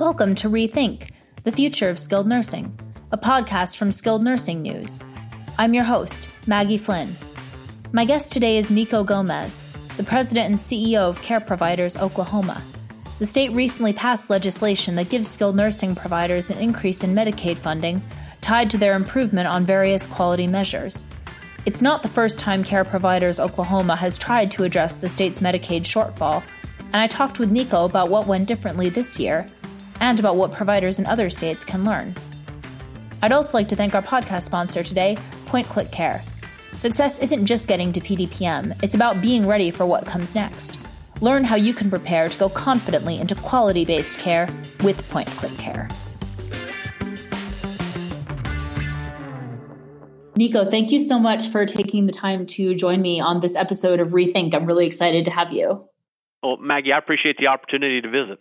Welcome 0.00 0.34
to 0.36 0.48
Rethink, 0.48 1.10
the 1.44 1.52
future 1.52 1.90
of 1.90 1.98
skilled 1.98 2.26
nursing, 2.26 2.74
a 3.12 3.18
podcast 3.18 3.76
from 3.76 3.92
Skilled 3.92 4.24
Nursing 4.24 4.62
News. 4.62 5.04
I'm 5.58 5.74
your 5.74 5.84
host, 5.84 6.30
Maggie 6.46 6.78
Flynn. 6.78 7.14
My 7.92 8.06
guest 8.06 8.32
today 8.32 8.56
is 8.56 8.70
Nico 8.70 9.04
Gomez, 9.04 9.70
the 9.98 10.02
president 10.02 10.46
and 10.46 10.58
CEO 10.58 11.00
of 11.00 11.20
Care 11.20 11.38
Providers 11.38 11.98
Oklahoma. 11.98 12.62
The 13.18 13.26
state 13.26 13.52
recently 13.52 13.92
passed 13.92 14.30
legislation 14.30 14.94
that 14.94 15.10
gives 15.10 15.28
skilled 15.28 15.54
nursing 15.54 15.94
providers 15.94 16.48
an 16.48 16.56
increase 16.56 17.04
in 17.04 17.14
Medicaid 17.14 17.58
funding 17.58 18.00
tied 18.40 18.70
to 18.70 18.78
their 18.78 18.94
improvement 18.94 19.48
on 19.48 19.66
various 19.66 20.06
quality 20.06 20.46
measures. 20.46 21.04
It's 21.66 21.82
not 21.82 22.02
the 22.02 22.08
first 22.08 22.38
time 22.38 22.64
Care 22.64 22.84
Providers 22.84 23.38
Oklahoma 23.38 23.96
has 23.96 24.16
tried 24.16 24.50
to 24.52 24.64
address 24.64 24.96
the 24.96 25.10
state's 25.10 25.40
Medicaid 25.40 25.82
shortfall, 25.82 26.42
and 26.78 26.96
I 26.96 27.06
talked 27.06 27.38
with 27.38 27.50
Nico 27.50 27.84
about 27.84 28.08
what 28.08 28.26
went 28.26 28.48
differently 28.48 28.88
this 28.88 29.20
year 29.20 29.46
and 30.00 30.18
about 30.18 30.36
what 30.36 30.52
providers 30.52 30.98
in 30.98 31.06
other 31.06 31.30
states 31.30 31.64
can 31.64 31.84
learn. 31.84 32.14
I'd 33.22 33.32
also 33.32 33.58
like 33.58 33.68
to 33.68 33.76
thank 33.76 33.94
our 33.94 34.02
podcast 34.02 34.42
sponsor 34.42 34.82
today, 34.82 35.18
Point 35.46 35.66
Click 35.66 35.90
Care. 35.90 36.22
Success 36.72 37.18
isn't 37.18 37.46
just 37.46 37.68
getting 37.68 37.92
to 37.92 38.00
PDPM, 38.00 38.82
it's 38.82 38.94
about 38.94 39.20
being 39.20 39.46
ready 39.46 39.70
for 39.70 39.84
what 39.84 40.06
comes 40.06 40.34
next. 40.34 40.78
Learn 41.20 41.44
how 41.44 41.56
you 41.56 41.74
can 41.74 41.90
prepare 41.90 42.28
to 42.28 42.38
go 42.38 42.48
confidently 42.48 43.18
into 43.18 43.34
quality 43.34 43.84
based 43.84 44.18
care 44.18 44.48
with 44.82 45.06
Point 45.10 45.28
Click 45.28 45.56
Care. 45.58 45.88
Nico, 50.36 50.70
thank 50.70 50.90
you 50.90 50.98
so 50.98 51.18
much 51.18 51.48
for 51.48 51.66
taking 51.66 52.06
the 52.06 52.12
time 52.12 52.46
to 52.46 52.74
join 52.74 53.02
me 53.02 53.20
on 53.20 53.40
this 53.40 53.54
episode 53.54 54.00
of 54.00 54.08
Rethink. 54.08 54.54
I'm 54.54 54.64
really 54.64 54.86
excited 54.86 55.26
to 55.26 55.30
have 55.30 55.52
you. 55.52 55.86
Well, 56.42 56.56
Maggie, 56.56 56.92
I 56.94 56.98
appreciate 56.98 57.36
the 57.38 57.48
opportunity 57.48 58.00
to 58.00 58.08
visit. 58.08 58.38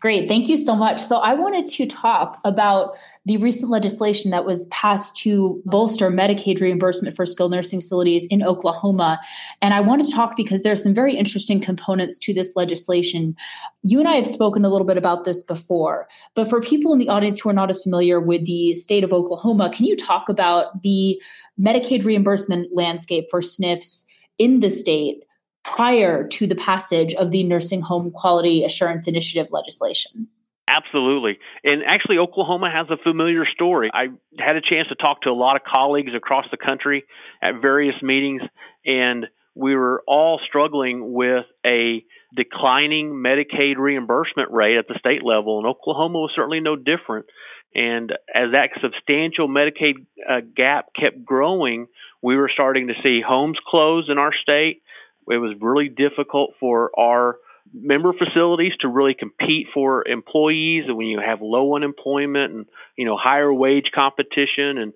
Great. 0.00 0.28
Thank 0.28 0.48
you 0.48 0.56
so 0.56 0.76
much. 0.76 1.02
So, 1.02 1.18
I 1.18 1.34
wanted 1.34 1.66
to 1.66 1.86
talk 1.86 2.38
about 2.44 2.96
the 3.24 3.36
recent 3.38 3.70
legislation 3.70 4.30
that 4.30 4.44
was 4.44 4.66
passed 4.66 5.16
to 5.18 5.60
bolster 5.64 6.10
Medicaid 6.10 6.60
reimbursement 6.60 7.16
for 7.16 7.26
skilled 7.26 7.52
nursing 7.52 7.80
facilities 7.80 8.26
in 8.26 8.42
Oklahoma. 8.42 9.18
And 9.62 9.74
I 9.74 9.80
want 9.80 10.02
to 10.02 10.12
talk 10.12 10.36
because 10.36 10.62
there 10.62 10.72
are 10.72 10.76
some 10.76 10.94
very 10.94 11.16
interesting 11.16 11.60
components 11.60 12.18
to 12.20 12.34
this 12.34 12.54
legislation. 12.56 13.34
You 13.82 13.98
and 13.98 14.08
I 14.08 14.14
have 14.16 14.26
spoken 14.26 14.64
a 14.64 14.68
little 14.68 14.86
bit 14.86 14.98
about 14.98 15.24
this 15.24 15.42
before, 15.42 16.06
but 16.34 16.48
for 16.48 16.60
people 16.60 16.92
in 16.92 16.98
the 16.98 17.08
audience 17.08 17.40
who 17.40 17.48
are 17.48 17.54
not 17.54 17.70
as 17.70 17.82
familiar 17.82 18.20
with 18.20 18.44
the 18.46 18.74
state 18.74 19.02
of 19.02 19.12
Oklahoma, 19.12 19.70
can 19.70 19.86
you 19.86 19.96
talk 19.96 20.28
about 20.28 20.82
the 20.82 21.20
Medicaid 21.60 22.04
reimbursement 22.04 22.74
landscape 22.74 23.26
for 23.30 23.40
SNFs 23.40 24.04
in 24.38 24.60
the 24.60 24.70
state? 24.70 25.25
Prior 25.66 26.26
to 26.28 26.46
the 26.46 26.54
passage 26.54 27.12
of 27.14 27.30
the 27.32 27.42
Nursing 27.42 27.80
Home 27.82 28.10
Quality 28.10 28.64
Assurance 28.64 29.08
Initiative 29.08 29.48
legislation. 29.50 30.28
Absolutely. 30.68 31.38
And 31.64 31.82
actually, 31.86 32.18
Oklahoma 32.18 32.70
has 32.72 32.86
a 32.90 32.96
familiar 33.02 33.44
story. 33.54 33.90
I 33.92 34.06
had 34.38 34.56
a 34.56 34.60
chance 34.60 34.88
to 34.88 34.94
talk 34.96 35.22
to 35.22 35.30
a 35.30 35.32
lot 35.32 35.56
of 35.56 35.62
colleagues 35.62 36.12
across 36.16 36.44
the 36.50 36.56
country 36.56 37.04
at 37.42 37.60
various 37.60 37.94
meetings, 38.02 38.42
and 38.84 39.26
we 39.54 39.76
were 39.76 40.02
all 40.06 40.40
struggling 40.46 41.12
with 41.12 41.46
a 41.64 42.04
declining 42.36 43.12
Medicaid 43.12 43.76
reimbursement 43.76 44.50
rate 44.50 44.76
at 44.76 44.88
the 44.88 44.98
state 44.98 45.24
level, 45.24 45.58
and 45.58 45.66
Oklahoma 45.66 46.18
was 46.18 46.32
certainly 46.34 46.60
no 46.60 46.74
different. 46.74 47.26
And 47.74 48.10
as 48.34 48.52
that 48.52 48.70
substantial 48.80 49.48
Medicaid 49.48 50.06
uh, 50.28 50.40
gap 50.56 50.86
kept 50.98 51.24
growing, 51.24 51.86
we 52.22 52.36
were 52.36 52.50
starting 52.52 52.88
to 52.88 52.94
see 53.02 53.20
homes 53.26 53.58
close 53.68 54.08
in 54.08 54.18
our 54.18 54.32
state 54.42 54.82
it 55.28 55.38
was 55.38 55.56
really 55.60 55.88
difficult 55.88 56.52
for 56.60 56.90
our 56.98 57.36
member 57.72 58.12
facilities 58.12 58.72
to 58.80 58.88
really 58.88 59.14
compete 59.14 59.66
for 59.74 60.06
employees. 60.06 60.84
And 60.86 60.96
when 60.96 61.06
you 61.06 61.20
have 61.24 61.40
low 61.40 61.76
unemployment 61.76 62.52
and 62.52 62.66
you 62.96 63.04
know 63.04 63.16
higher 63.20 63.52
wage 63.52 63.90
competition 63.94 64.78
and 64.78 64.92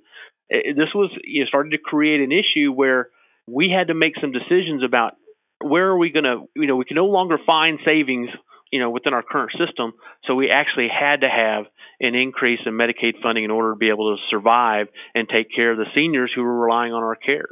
it, 0.48 0.76
this 0.76 0.88
was 0.94 1.10
you 1.24 1.40
know, 1.42 1.46
started 1.46 1.70
to 1.70 1.78
create 1.78 2.20
an 2.20 2.32
issue 2.32 2.72
where 2.72 3.08
we 3.46 3.72
had 3.76 3.88
to 3.88 3.94
make 3.94 4.14
some 4.20 4.32
decisions 4.32 4.82
about 4.84 5.14
where 5.62 5.88
are 5.88 5.98
we 5.98 6.10
going 6.10 6.24
to 6.24 6.44
you 6.56 6.66
know 6.66 6.76
we 6.76 6.84
can 6.84 6.96
no 6.96 7.06
longer 7.06 7.38
find 7.44 7.78
savings 7.84 8.30
you 8.70 8.80
know 8.80 8.90
within 8.90 9.14
our 9.14 9.22
current 9.22 9.52
system. 9.52 9.92
So 10.26 10.34
we 10.34 10.50
actually 10.50 10.88
had 10.88 11.22
to 11.22 11.28
have 11.28 11.64
an 12.00 12.14
increase 12.14 12.60
in 12.64 12.74
Medicaid 12.74 13.20
funding 13.22 13.44
in 13.44 13.50
order 13.50 13.72
to 13.72 13.76
be 13.76 13.88
able 13.88 14.16
to 14.16 14.22
survive 14.30 14.86
and 15.14 15.28
take 15.28 15.48
care 15.54 15.72
of 15.72 15.78
the 15.78 15.86
seniors 15.94 16.32
who 16.34 16.42
were 16.42 16.60
relying 16.60 16.92
on 16.92 17.02
our 17.02 17.16
care 17.16 17.48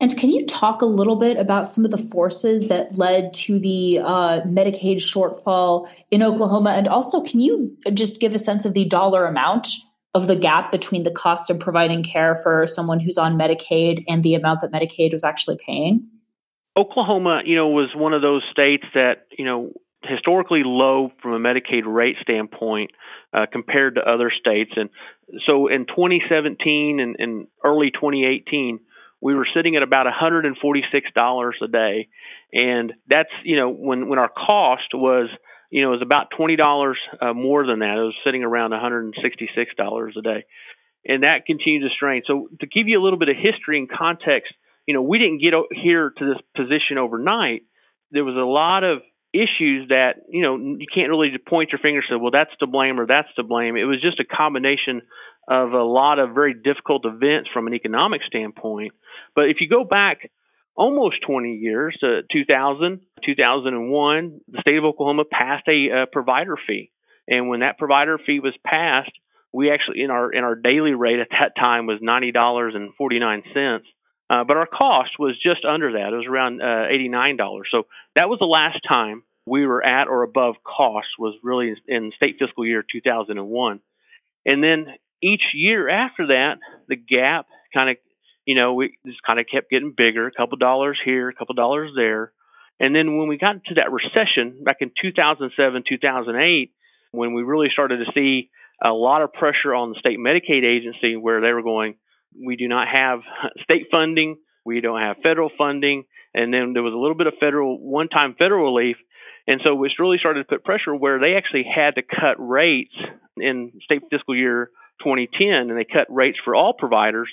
and 0.00 0.16
can 0.16 0.30
you 0.30 0.46
talk 0.46 0.80
a 0.80 0.86
little 0.86 1.16
bit 1.16 1.36
about 1.36 1.68
some 1.68 1.84
of 1.84 1.90
the 1.90 1.98
forces 1.98 2.68
that 2.68 2.96
led 2.96 3.34
to 3.34 3.58
the 3.58 3.98
uh, 3.98 4.40
Medicaid 4.42 4.96
shortfall 4.96 5.88
in 6.10 6.22
Oklahoma? 6.22 6.70
And 6.70 6.88
also, 6.88 7.20
can 7.20 7.40
you 7.40 7.76
just 7.92 8.18
give 8.18 8.34
a 8.34 8.38
sense 8.38 8.64
of 8.64 8.72
the 8.72 8.86
dollar 8.86 9.26
amount 9.26 9.68
of 10.14 10.26
the 10.26 10.36
gap 10.36 10.72
between 10.72 11.04
the 11.04 11.10
cost 11.10 11.50
of 11.50 11.60
providing 11.60 12.02
care 12.02 12.40
for 12.42 12.66
someone 12.66 12.98
who's 12.98 13.18
on 13.18 13.38
Medicaid 13.38 14.02
and 14.08 14.22
the 14.22 14.34
amount 14.34 14.62
that 14.62 14.72
Medicaid 14.72 15.12
was 15.12 15.22
actually 15.22 15.58
paying? 15.64 16.08
Oklahoma, 16.76 17.42
you 17.44 17.56
know, 17.56 17.68
was 17.68 17.90
one 17.94 18.14
of 18.14 18.22
those 18.22 18.42
states 18.50 18.84
that, 18.94 19.26
you 19.36 19.44
know, 19.44 19.72
historically 20.02 20.62
low 20.64 21.12
from 21.20 21.32
a 21.32 21.38
Medicaid 21.38 21.82
rate 21.84 22.16
standpoint 22.22 22.90
uh, 23.34 23.44
compared 23.52 23.96
to 23.96 24.00
other 24.00 24.32
states. 24.40 24.72
And 24.76 24.88
so 25.46 25.68
in 25.68 25.86
2017 25.86 27.00
and, 27.00 27.16
and 27.18 27.46
early 27.62 27.90
2018, 27.90 28.80
we 29.20 29.34
were 29.34 29.46
sitting 29.54 29.76
at 29.76 29.82
about 29.82 30.06
$146 30.06 31.52
a 31.62 31.68
day. 31.68 32.08
And 32.52 32.92
that's, 33.06 33.30
you 33.44 33.56
know, 33.56 33.70
when, 33.70 34.08
when 34.08 34.18
our 34.18 34.30
cost 34.30 34.94
was, 34.94 35.28
you 35.70 35.82
know, 35.82 35.88
it 35.88 36.00
was 36.00 36.02
about 36.02 36.28
$20 36.38 36.94
uh, 37.20 37.34
more 37.34 37.66
than 37.66 37.80
that. 37.80 37.98
It 37.98 38.02
was 38.02 38.14
sitting 38.24 38.42
around 38.42 38.72
$166 38.72 40.16
a 40.16 40.22
day. 40.22 40.44
And 41.04 41.22
that 41.22 41.46
continued 41.46 41.88
to 41.88 41.94
strain. 41.94 42.22
So 42.26 42.48
to 42.60 42.66
give 42.66 42.88
you 42.88 43.00
a 43.00 43.02
little 43.02 43.18
bit 43.18 43.28
of 43.28 43.36
history 43.36 43.78
and 43.78 43.88
context, 43.90 44.52
you 44.86 44.94
know, 44.94 45.02
we 45.02 45.18
didn't 45.18 45.38
get 45.38 45.54
here 45.70 46.12
to 46.18 46.24
this 46.26 46.42
position 46.56 46.98
overnight. 46.98 47.62
There 48.10 48.24
was 48.24 48.36
a 48.36 48.40
lot 48.40 48.84
of 48.84 49.02
issues 49.32 49.88
that 49.88 50.26
you 50.28 50.42
know 50.42 50.56
you 50.56 50.86
can't 50.92 51.08
really 51.08 51.30
point 51.48 51.70
your 51.70 51.78
finger 51.78 52.00
and 52.00 52.06
say 52.10 52.20
well 52.20 52.32
that's 52.32 52.50
to 52.58 52.66
blame 52.66 52.98
or 52.98 53.06
that's 53.06 53.32
to 53.36 53.44
blame 53.44 53.76
it 53.76 53.84
was 53.84 54.02
just 54.02 54.18
a 54.18 54.24
combination 54.24 55.02
of 55.48 55.72
a 55.72 55.82
lot 55.82 56.18
of 56.18 56.34
very 56.34 56.52
difficult 56.52 57.04
events 57.04 57.48
from 57.52 57.68
an 57.68 57.74
economic 57.74 58.22
standpoint 58.26 58.92
but 59.34 59.48
if 59.48 59.58
you 59.60 59.68
go 59.68 59.84
back 59.84 60.30
almost 60.74 61.16
20 61.26 61.56
years 61.56 61.96
to 62.00 62.22
2000, 62.32 63.00
2001, 63.24 64.40
the 64.48 64.60
state 64.60 64.78
of 64.78 64.84
Oklahoma 64.84 65.24
passed 65.30 65.68
a, 65.68 66.02
a 66.02 66.06
provider 66.06 66.56
fee. 66.66 66.90
And 67.28 67.48
when 67.48 67.60
that 67.60 67.78
provider 67.78 68.18
fee 68.18 68.40
was 68.40 68.54
passed, 68.64 69.12
we 69.52 69.70
actually 69.70 70.02
in 70.02 70.10
our 70.10 70.32
in 70.32 70.44
our 70.44 70.54
daily 70.54 70.92
rate 70.92 71.18
at 71.18 71.28
that 71.30 71.52
time 71.60 71.86
was 71.86 71.98
ninety 72.00 72.32
dollars 72.32 72.74
and 72.74 72.94
forty 72.94 73.18
nine 73.18 73.42
cents, 73.52 73.86
uh, 74.28 74.44
but 74.44 74.56
our 74.56 74.66
cost 74.66 75.10
was 75.18 75.36
just 75.42 75.64
under 75.64 75.92
that. 75.92 76.12
It 76.12 76.16
was 76.16 76.26
around 76.28 76.62
uh, 76.62 76.86
eighty 76.88 77.08
nine 77.08 77.36
dollars. 77.36 77.68
So 77.70 77.84
that 78.16 78.28
was 78.28 78.38
the 78.38 78.46
last 78.46 78.78
time 78.88 79.24
we 79.46 79.66
were 79.66 79.84
at 79.84 80.06
or 80.06 80.22
above 80.22 80.56
cost. 80.64 81.08
Was 81.18 81.34
really 81.42 81.74
in 81.88 82.12
state 82.16 82.36
fiscal 82.38 82.64
year 82.64 82.84
two 82.84 83.00
thousand 83.00 83.38
and 83.38 83.48
one, 83.48 83.80
and 84.46 84.62
then 84.62 84.86
each 85.22 85.42
year 85.52 85.88
after 85.88 86.28
that, 86.28 86.58
the 86.88 86.96
gap 86.96 87.46
kind 87.76 87.90
of 87.90 87.96
you 88.50 88.56
know, 88.56 88.74
we 88.74 88.98
just 89.06 89.22
kind 89.22 89.38
of 89.38 89.46
kept 89.46 89.70
getting 89.70 89.94
bigger, 89.96 90.26
a 90.26 90.32
couple 90.32 90.58
dollars 90.58 90.98
here, 91.04 91.28
a 91.28 91.32
couple 91.32 91.54
dollars 91.54 91.92
there. 91.94 92.32
And 92.80 92.92
then 92.92 93.16
when 93.16 93.28
we 93.28 93.38
got 93.38 93.62
to 93.66 93.74
that 93.76 93.92
recession 93.92 94.64
back 94.64 94.78
in 94.80 94.90
2007, 95.00 95.84
2008, 95.88 96.72
when 97.12 97.32
we 97.32 97.44
really 97.44 97.68
started 97.72 97.98
to 97.98 98.10
see 98.12 98.50
a 98.84 98.90
lot 98.90 99.22
of 99.22 99.32
pressure 99.32 99.72
on 99.72 99.90
the 99.90 100.00
state 100.00 100.18
Medicaid 100.18 100.64
agency 100.64 101.14
where 101.14 101.40
they 101.40 101.52
were 101.52 101.62
going, 101.62 101.94
we 102.44 102.56
do 102.56 102.66
not 102.66 102.88
have 102.88 103.20
state 103.62 103.86
funding, 103.92 104.36
we 104.64 104.80
don't 104.80 105.00
have 105.00 105.18
federal 105.22 105.50
funding, 105.56 106.02
and 106.34 106.52
then 106.52 106.72
there 106.72 106.82
was 106.82 106.92
a 106.92 106.98
little 106.98 107.16
bit 107.16 107.28
of 107.28 107.34
federal 107.38 107.78
one-time 107.78 108.34
federal 108.36 108.64
relief, 108.64 108.96
and 109.46 109.60
so 109.64 109.80
it's 109.84 110.00
really 110.00 110.18
started 110.18 110.42
to 110.42 110.48
put 110.48 110.64
pressure 110.64 110.92
where 110.92 111.20
they 111.20 111.36
actually 111.36 111.66
had 111.72 111.94
to 111.94 112.02
cut 112.02 112.34
rates 112.38 112.96
in 113.36 113.70
state 113.84 114.02
fiscal 114.10 114.36
year 114.36 114.70
2010, 115.04 115.70
and 115.70 115.78
they 115.78 115.86
cut 115.86 116.12
rates 116.12 116.38
for 116.44 116.56
all 116.56 116.72
providers 116.72 117.28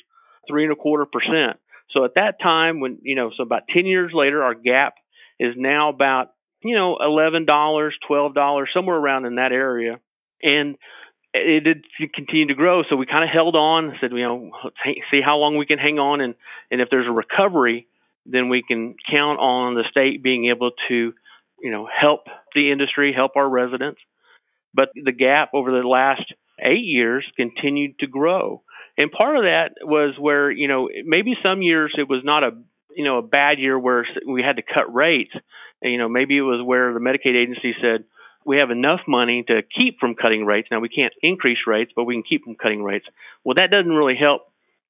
three 0.48 0.64
and 0.64 0.74
a 0.74 0.76
quarter 0.76 1.06
percent. 1.06 1.58
So 1.92 2.04
at 2.04 2.16
that 2.16 2.42
time, 2.42 2.80
when 2.80 3.00
you 3.02 3.16
know, 3.16 3.32
so 3.36 3.44
about 3.44 3.64
ten 3.74 3.86
years 3.86 4.12
later, 4.14 4.44
our 4.44 4.54
gap 4.54 4.96
is 5.40 5.54
now 5.56 5.90
about 5.90 6.34
you 6.64 6.76
know 6.76 6.98
eleven 7.00 7.46
dollars, 7.46 7.96
twelve 8.08 8.34
dollars, 8.34 8.70
somewhere 8.74 8.98
around 8.98 9.26
in 9.26 9.36
that 9.36 9.52
area, 9.52 10.00
and 10.44 10.78
it 11.34 11.64
did 11.64 11.86
continue 12.14 12.48
to 12.48 12.56
grow. 12.56 12.84
So 12.90 12.96
we 12.96 13.06
kind 13.06 13.24
of 13.24 13.30
held 13.30 13.56
on, 13.56 13.94
said 14.02 14.12
you 14.12 14.24
know, 14.24 14.52
see 15.12 15.22
how 15.24 15.38
long 15.38 15.58
we 15.58 15.66
can 15.66 15.80
hang 15.80 16.00
on, 16.00 16.22
and 16.22 16.36
and 16.72 16.82
if 16.82 16.90
there's 16.90 17.08
a 17.08 17.12
recovery, 17.12 17.88
then 18.26 18.50
we 18.50 18.64
can 18.68 18.96
count 19.10 19.40
on 19.40 19.76
the 19.76 19.84
state 19.90 20.24
being 20.24 20.50
able 20.50 20.72
to 20.90 21.14
you 21.62 21.72
know 21.72 21.88
help 21.88 22.22
the 22.54 22.72
industry, 22.72 23.14
help 23.16 23.36
our 23.36 23.48
residents. 23.48 24.00
But 24.74 24.90
the 24.94 25.12
gap 25.12 25.52
over 25.54 25.72
the 25.72 25.88
last 25.88 26.34
eight 26.62 26.84
years 26.84 27.26
continued 27.36 28.00
to 28.00 28.08
grow. 28.08 28.64
And 28.98 29.12
part 29.12 29.38
of 29.38 29.44
that 29.44 29.72
was 29.82 30.16
where, 30.20 30.50
you 30.50 30.68
know, 30.68 30.90
maybe 31.06 31.36
some 31.44 31.62
years 31.62 31.94
it 31.98 32.10
was 32.10 32.22
not 32.24 32.44
a, 32.44 32.52
you 32.96 33.04
know, 33.04 33.20
a 33.20 33.22
bad 33.22 33.60
year 33.60 33.78
where 33.78 34.06
we 34.28 34.42
had 34.42 34.56
to 34.56 34.64
cut 34.64 34.94
rates. 34.94 35.32
And, 35.82 35.92
you 35.92 36.00
know, 36.00 36.10
maybe 36.10 36.38
it 36.38 36.42
was 36.42 36.66
where 36.66 36.94
the 36.94 37.00
Medicaid 37.00 37.36
agency 37.36 37.76
said, 37.80 38.06
we 38.44 38.58
have 38.58 38.72
enough 38.72 39.02
money 39.08 39.44
to 39.48 39.62
keep 39.78 40.00
from 40.00 40.16
cutting 40.16 40.46
rates. 40.46 40.70
Now 40.72 40.80
we 40.80 40.90
can't 40.90 41.14
increase 41.22 41.60
rates, 41.68 41.92
but 41.96 42.06
we 42.06 42.16
can 42.16 42.24
keep 42.24 42.46
from 42.46 42.56
cutting 42.56 42.82
rates. 42.82 43.06
Well, 43.44 43.56
that 43.58 43.70
doesn't 43.70 43.92
really 43.92 44.16
help, 44.20 44.44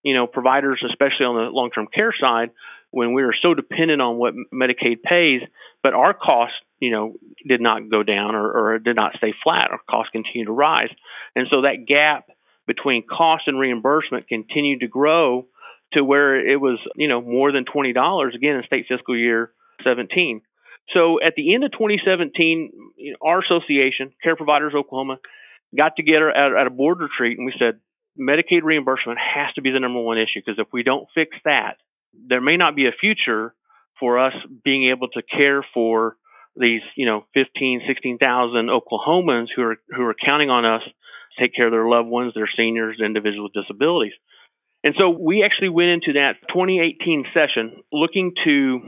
you 0.03 0.13
know, 0.13 0.27
providers, 0.27 0.81
especially 0.87 1.25
on 1.25 1.35
the 1.35 1.51
long-term 1.51 1.87
care 1.93 2.13
side, 2.17 2.51
when 2.91 3.13
we 3.13 3.23
are 3.23 3.33
so 3.41 3.53
dependent 3.53 4.01
on 4.01 4.17
what 4.17 4.33
Medicaid 4.53 5.01
pays, 5.03 5.41
but 5.83 5.93
our 5.93 6.13
costs, 6.13 6.55
you 6.79 6.91
know, 6.91 7.15
did 7.45 7.59
not 7.59 7.89
go 7.89 8.03
down 8.03 8.35
or, 8.35 8.75
or 8.75 8.79
did 8.79 8.95
not 8.95 9.13
stay 9.17 9.33
flat. 9.43 9.67
Our 9.71 9.81
costs 9.89 10.11
continue 10.11 10.45
to 10.45 10.53
rise, 10.53 10.89
and 11.35 11.47
so 11.49 11.63
that 11.63 11.85
gap 11.85 12.29
between 12.67 13.03
cost 13.07 13.43
and 13.47 13.59
reimbursement 13.59 14.27
continued 14.27 14.81
to 14.81 14.87
grow 14.87 15.47
to 15.93 16.03
where 16.03 16.37
it 16.37 16.59
was, 16.59 16.79
you 16.95 17.07
know, 17.07 17.21
more 17.21 17.51
than 17.51 17.65
twenty 17.65 17.93
dollars 17.93 18.35
again 18.35 18.55
in 18.55 18.63
state 18.63 18.85
fiscal 18.87 19.17
year 19.17 19.51
17. 19.83 20.41
So 20.93 21.19
at 21.25 21.33
the 21.35 21.53
end 21.53 21.63
of 21.63 21.71
2017, 21.71 22.71
you 22.97 23.11
know, 23.11 23.17
our 23.21 23.39
association, 23.39 24.11
Care 24.23 24.35
Providers 24.35 24.73
Oklahoma, 24.75 25.17
got 25.75 25.93
together 25.97 26.29
at, 26.29 26.53
at 26.59 26.67
a 26.67 26.69
board 26.69 26.99
retreat 26.99 27.37
and 27.37 27.45
we 27.45 27.53
said 27.59 27.79
Medicaid 28.19 28.63
reimbursement 28.63 29.19
has 29.19 29.53
to 29.55 29.61
be 29.61 29.71
the 29.71 29.79
number 29.79 29.99
one 29.99 30.17
issue 30.17 30.41
because 30.45 30.59
if 30.59 30.67
we 30.71 30.83
don't 30.83 31.07
fix 31.13 31.35
that, 31.45 31.77
there 32.13 32.41
may 32.41 32.57
not 32.57 32.75
be 32.75 32.87
a 32.87 32.91
future 32.99 33.53
for 33.99 34.19
us 34.19 34.33
being 34.63 34.89
able 34.89 35.07
to 35.09 35.21
care 35.21 35.65
for 35.73 36.15
these, 36.55 36.81
you 36.95 37.05
know, 37.05 37.25
15, 37.33 37.81
16,000 37.87 38.69
Oklahomans 38.69 39.47
who 39.55 39.61
are 39.61 39.77
who 39.89 40.03
are 40.03 40.15
counting 40.15 40.49
on 40.49 40.65
us 40.65 40.81
take 41.39 41.55
care 41.55 41.67
of 41.67 41.71
their 41.71 41.87
loved 41.87 42.09
ones, 42.09 42.33
their 42.33 42.49
seniors, 42.55 42.99
individuals 43.03 43.51
with 43.53 43.63
disabilities. 43.65 44.13
And 44.83 44.95
so 44.99 45.09
we 45.09 45.43
actually 45.43 45.69
went 45.69 45.89
into 45.89 46.13
that 46.13 46.33
2018 46.49 47.25
session 47.33 47.83
looking 47.91 48.33
to 48.45 48.79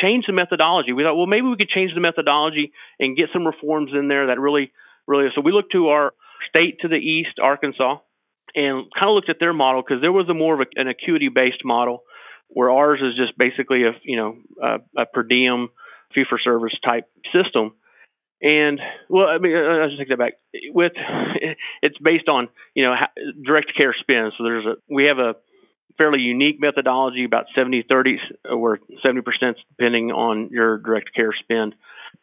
change 0.00 0.24
the 0.26 0.32
methodology. 0.32 0.92
We 0.92 1.02
thought, 1.02 1.16
well, 1.16 1.26
maybe 1.26 1.46
we 1.46 1.56
could 1.56 1.68
change 1.68 1.92
the 1.94 2.00
methodology 2.00 2.72
and 2.98 3.16
get 3.16 3.28
some 3.32 3.46
reforms 3.46 3.92
in 3.94 4.08
there 4.08 4.28
that 4.28 4.38
really, 4.38 4.72
really. 5.06 5.28
So 5.34 5.40
we 5.40 5.52
looked 5.52 5.72
to 5.72 5.88
our 5.88 6.12
state 6.48 6.78
to 6.80 6.88
the 6.88 6.96
east, 6.96 7.38
Arkansas, 7.42 7.98
and 8.54 8.86
kind 8.92 9.10
of 9.10 9.14
looked 9.14 9.30
at 9.30 9.36
their 9.40 9.52
model 9.52 9.82
because 9.82 10.00
there 10.00 10.12
was 10.12 10.28
a 10.28 10.34
more 10.34 10.54
of 10.54 10.60
a, 10.60 10.80
an 10.80 10.88
acuity 10.88 11.28
based 11.28 11.64
model 11.64 12.02
where 12.48 12.70
ours 12.70 13.00
is 13.02 13.16
just 13.16 13.36
basically 13.36 13.82
a 13.84 13.92
you 14.02 14.16
know 14.16 14.36
a, 14.62 15.02
a 15.02 15.06
per 15.06 15.22
diem 15.22 15.68
fee 16.14 16.24
for 16.28 16.38
service 16.38 16.74
type 16.88 17.08
system. 17.32 17.74
And 18.42 18.80
well, 19.08 19.26
I 19.28 19.38
mean, 19.38 19.56
I 19.56 19.86
just 19.86 19.98
take 19.98 20.08
that 20.08 20.18
back. 20.18 20.34
With 20.74 20.92
it's 21.82 21.96
based 21.98 22.28
on 22.28 22.48
you 22.74 22.84
know 22.84 22.94
direct 23.44 23.72
care 23.78 23.94
spend. 23.98 24.32
So 24.36 24.44
there's 24.44 24.66
a 24.66 24.74
we 24.88 25.04
have 25.04 25.18
a 25.18 25.36
fairly 25.98 26.20
unique 26.20 26.56
methodology, 26.60 27.24
about 27.24 27.46
70 27.54 27.86
30, 27.88 28.18
where 28.56 28.78
70% 29.04 29.22
depending 29.70 30.10
on 30.10 30.50
your 30.50 30.78
direct 30.78 31.14
care 31.14 31.34
spend, 31.42 31.74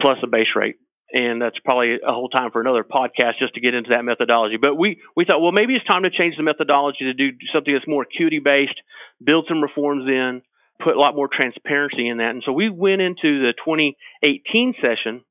plus 0.01 0.17
a 0.23 0.27
base 0.27 0.53
rate. 0.55 0.75
And 1.11 1.41
that's 1.41 1.57
probably 1.63 1.95
a 2.05 2.11
whole 2.11 2.29
time 2.29 2.49
for 2.51 2.59
another 2.59 2.83
podcast 2.83 3.37
just 3.39 3.53
to 3.53 3.61
get 3.61 3.75
into 3.75 3.91
that 3.91 4.03
methodology. 4.03 4.57
But 4.59 4.75
we, 4.75 4.99
we 5.15 5.25
thought, 5.25 5.41
well, 5.41 5.51
maybe 5.51 5.75
it's 5.75 5.85
time 5.85 6.03
to 6.03 6.09
change 6.09 6.37
the 6.37 6.43
methodology 6.43 7.05
to 7.05 7.13
do 7.13 7.37
something 7.53 7.71
that's 7.71 7.87
more 7.87 8.01
acuity 8.01 8.39
based, 8.39 8.79
build 9.23 9.45
some 9.47 9.61
reforms 9.61 10.05
in, 10.07 10.41
put 10.83 10.95
a 10.95 10.99
lot 10.99 11.15
more 11.15 11.29
transparency 11.31 12.07
in 12.07 12.17
that. 12.17 12.31
And 12.31 12.41
so 12.43 12.51
we 12.51 12.69
went 12.69 13.01
into 13.01 13.45
the 13.45 13.53
2018 13.63 14.73
session 14.81 15.21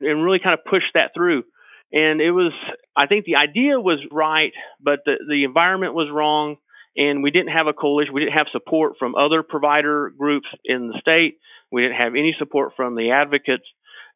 and 0.00 0.24
really 0.24 0.40
kind 0.40 0.58
of 0.58 0.64
pushed 0.64 0.92
that 0.94 1.12
through. 1.14 1.44
And 1.92 2.20
it 2.20 2.32
was, 2.32 2.52
I 2.96 3.06
think 3.06 3.24
the 3.24 3.36
idea 3.36 3.78
was 3.78 4.00
right, 4.10 4.52
but 4.80 5.00
the, 5.04 5.14
the 5.28 5.44
environment 5.44 5.94
was 5.94 6.08
wrong 6.12 6.56
and 6.96 7.22
we 7.22 7.30
didn't 7.30 7.52
have 7.52 7.66
a 7.66 7.72
coalition. 7.72 8.14
We 8.14 8.20
didn't 8.20 8.38
have 8.38 8.46
support 8.52 8.94
from 8.98 9.14
other 9.14 9.42
provider 9.42 10.12
groups 10.16 10.46
in 10.64 10.88
the 10.88 10.98
state. 11.00 11.38
We 11.72 11.82
didn't 11.82 11.96
have 11.96 12.12
any 12.12 12.34
support 12.38 12.72
from 12.76 12.94
the 12.94 13.10
advocates, 13.10 13.64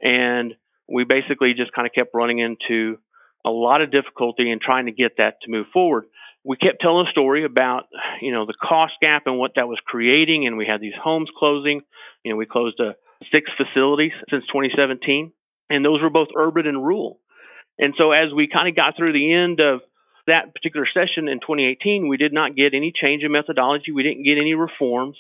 and 0.00 0.54
we 0.88 1.04
basically 1.04 1.54
just 1.54 1.72
kind 1.72 1.86
of 1.86 1.92
kept 1.92 2.14
running 2.14 2.38
into 2.38 2.98
a 3.44 3.50
lot 3.50 3.82
of 3.82 3.90
difficulty 3.90 4.50
in 4.50 4.60
trying 4.60 4.86
to 4.86 4.92
get 4.92 5.16
that 5.18 5.34
to 5.42 5.50
move 5.50 5.66
forward. 5.72 6.04
We 6.44 6.56
kept 6.56 6.80
telling 6.80 7.06
a 7.06 7.10
story 7.10 7.44
about, 7.44 7.84
you 8.20 8.32
know, 8.32 8.46
the 8.46 8.54
cost 8.54 8.94
gap 9.02 9.22
and 9.26 9.38
what 9.38 9.52
that 9.56 9.66
was 9.66 9.78
creating, 9.84 10.46
and 10.46 10.56
we 10.56 10.66
had 10.66 10.80
these 10.80 10.94
homes 11.02 11.28
closing. 11.36 11.80
You 12.24 12.32
know, 12.32 12.36
we 12.36 12.46
closed 12.46 12.80
uh, 12.80 12.92
six 13.34 13.50
facilities 13.56 14.12
since 14.30 14.44
2017, 14.46 15.32
and 15.70 15.84
those 15.84 16.02
were 16.02 16.10
both 16.10 16.28
urban 16.36 16.66
and 16.66 16.84
rural. 16.84 17.20
And 17.78 17.94
so 17.96 18.12
as 18.12 18.32
we 18.34 18.48
kind 18.52 18.68
of 18.68 18.76
got 18.76 18.96
through 18.96 19.12
the 19.12 19.32
end 19.32 19.60
of 19.60 19.80
that 20.26 20.54
particular 20.54 20.86
session 20.86 21.28
in 21.28 21.40
2018, 21.40 22.08
we 22.08 22.16
did 22.16 22.32
not 22.32 22.56
get 22.56 22.74
any 22.74 22.92
change 22.92 23.22
in 23.22 23.32
methodology. 23.32 23.92
We 23.92 24.02
didn't 24.02 24.24
get 24.24 24.38
any 24.38 24.54
reforms. 24.54 25.16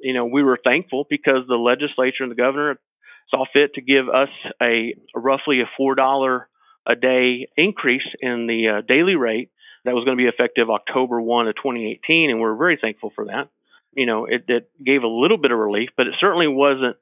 You 0.00 0.14
know, 0.14 0.26
we 0.26 0.42
were 0.42 0.58
thankful 0.62 1.06
because 1.08 1.46
the 1.48 1.56
legislature 1.56 2.22
and 2.22 2.30
the 2.30 2.36
governor 2.36 2.78
saw 3.30 3.44
fit 3.52 3.74
to 3.74 3.80
give 3.80 4.08
us 4.08 4.28
a, 4.62 4.94
roughly 5.14 5.60
a 5.60 5.70
four 5.76 5.94
dollar 5.94 6.48
a 6.86 6.94
day 6.94 7.48
increase 7.56 8.06
in 8.20 8.46
the 8.46 8.78
uh, 8.78 8.80
daily 8.86 9.16
rate 9.16 9.50
that 9.84 9.94
was 9.94 10.04
going 10.04 10.16
to 10.16 10.22
be 10.22 10.28
effective 10.28 10.70
October 10.70 11.20
1 11.20 11.48
of 11.48 11.56
2018, 11.56 12.30
and 12.30 12.40
we're 12.40 12.56
very 12.56 12.78
thankful 12.80 13.10
for 13.14 13.26
that. 13.26 13.48
You 13.92 14.06
know, 14.06 14.26
it, 14.26 14.44
it 14.48 14.70
gave 14.84 15.02
a 15.02 15.08
little 15.08 15.38
bit 15.38 15.50
of 15.50 15.58
relief, 15.58 15.90
but 15.96 16.06
it 16.06 16.14
certainly 16.20 16.48
wasn't. 16.48 16.96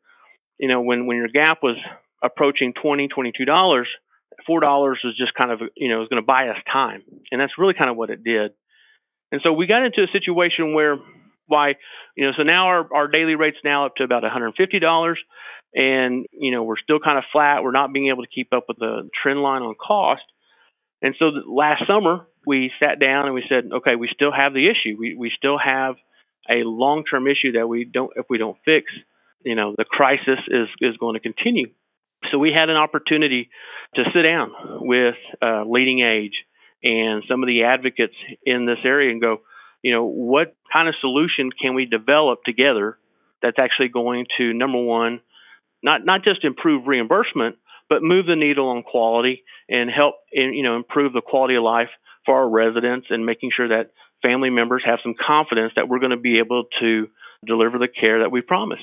You 0.58 0.68
know, 0.68 0.82
when 0.82 1.06
when 1.06 1.16
your 1.16 1.28
gap 1.28 1.58
was 1.62 1.76
approaching 2.24 2.72
20 2.80 3.08
22 3.08 3.44
dollars 3.44 3.88
four 4.46 4.60
dollars 4.60 5.00
was 5.04 5.16
just 5.16 5.32
kind 5.34 5.52
of 5.52 5.60
you 5.76 5.88
know 5.88 5.98
was 5.98 6.08
going 6.08 6.22
to 6.22 6.26
buy 6.26 6.48
us 6.48 6.56
time, 6.70 7.02
and 7.30 7.40
that's 7.40 7.52
really 7.58 7.74
kind 7.74 7.90
of 7.90 7.96
what 7.96 8.10
it 8.10 8.24
did. 8.24 8.52
And 9.32 9.40
so 9.42 9.52
we 9.52 9.66
got 9.66 9.84
into 9.84 10.02
a 10.02 10.12
situation 10.12 10.74
where 10.74 10.96
why 11.46 11.74
you 12.16 12.26
know 12.26 12.32
so 12.36 12.42
now 12.42 12.66
our 12.66 12.88
our 12.94 13.08
daily 13.08 13.34
rate's 13.34 13.58
now 13.64 13.86
up 13.86 13.96
to 13.96 14.04
about 14.04 14.22
$150 14.22 15.14
and 15.74 16.26
you 16.32 16.50
know 16.52 16.62
we're 16.62 16.78
still 16.82 16.98
kind 16.98 17.18
of 17.18 17.24
flat. 17.32 17.62
We're 17.62 17.72
not 17.72 17.92
being 17.92 18.08
able 18.08 18.22
to 18.22 18.30
keep 18.32 18.52
up 18.52 18.64
with 18.68 18.78
the 18.78 19.08
trend 19.22 19.42
line 19.42 19.62
on 19.62 19.74
cost. 19.74 20.22
And 21.02 21.14
so 21.18 21.26
last 21.46 21.84
summer 21.86 22.26
we 22.46 22.70
sat 22.80 23.00
down 23.00 23.26
and 23.26 23.34
we 23.34 23.44
said 23.48 23.70
okay 23.72 23.96
we 23.96 24.08
still 24.12 24.32
have 24.32 24.54
the 24.54 24.68
issue. 24.68 24.96
We 24.98 25.14
we 25.14 25.30
still 25.36 25.58
have 25.58 25.96
a 26.48 26.60
long-term 26.62 27.26
issue 27.26 27.52
that 27.52 27.66
we 27.66 27.84
don't 27.84 28.12
if 28.16 28.26
we 28.28 28.38
don't 28.38 28.56
fix 28.64 28.92
you 29.44 29.54
know 29.54 29.74
the 29.76 29.84
crisis 29.84 30.38
is 30.48 30.68
is 30.80 30.96
going 30.98 31.14
to 31.14 31.20
continue 31.20 31.68
so 32.34 32.38
we 32.38 32.50
had 32.52 32.68
an 32.68 32.76
opportunity 32.76 33.48
to 33.94 34.02
sit 34.12 34.22
down 34.22 34.50
with 34.80 35.14
uh, 35.40 35.62
Leading 35.64 36.00
Age 36.00 36.32
and 36.82 37.22
some 37.28 37.44
of 37.44 37.46
the 37.46 37.62
advocates 37.62 38.16
in 38.44 38.66
this 38.66 38.78
area 38.84 39.12
and 39.12 39.20
go, 39.20 39.42
you 39.82 39.92
know, 39.92 40.04
what 40.04 40.56
kind 40.74 40.88
of 40.88 40.96
solution 41.00 41.50
can 41.52 41.74
we 41.74 41.86
develop 41.86 42.40
together 42.44 42.98
that's 43.40 43.58
actually 43.62 43.88
going 43.88 44.26
to 44.38 44.52
number 44.52 44.82
one, 44.82 45.20
not 45.80 46.04
not 46.04 46.24
just 46.24 46.44
improve 46.44 46.88
reimbursement, 46.88 47.56
but 47.88 48.02
move 48.02 48.26
the 48.26 48.34
needle 48.34 48.68
on 48.68 48.82
quality 48.82 49.44
and 49.68 49.88
help 49.88 50.16
you 50.32 50.64
know 50.64 50.74
improve 50.74 51.12
the 51.12 51.22
quality 51.24 51.54
of 51.54 51.62
life 51.62 51.90
for 52.26 52.34
our 52.34 52.48
residents 52.48 53.06
and 53.10 53.24
making 53.24 53.50
sure 53.54 53.68
that 53.68 53.92
family 54.22 54.50
members 54.50 54.82
have 54.84 54.98
some 55.04 55.14
confidence 55.14 55.72
that 55.76 55.88
we're 55.88 56.00
going 56.00 56.10
to 56.10 56.16
be 56.16 56.40
able 56.40 56.64
to 56.80 57.06
deliver 57.46 57.78
the 57.78 57.88
care 57.88 58.20
that 58.20 58.32
we 58.32 58.40
promised. 58.40 58.82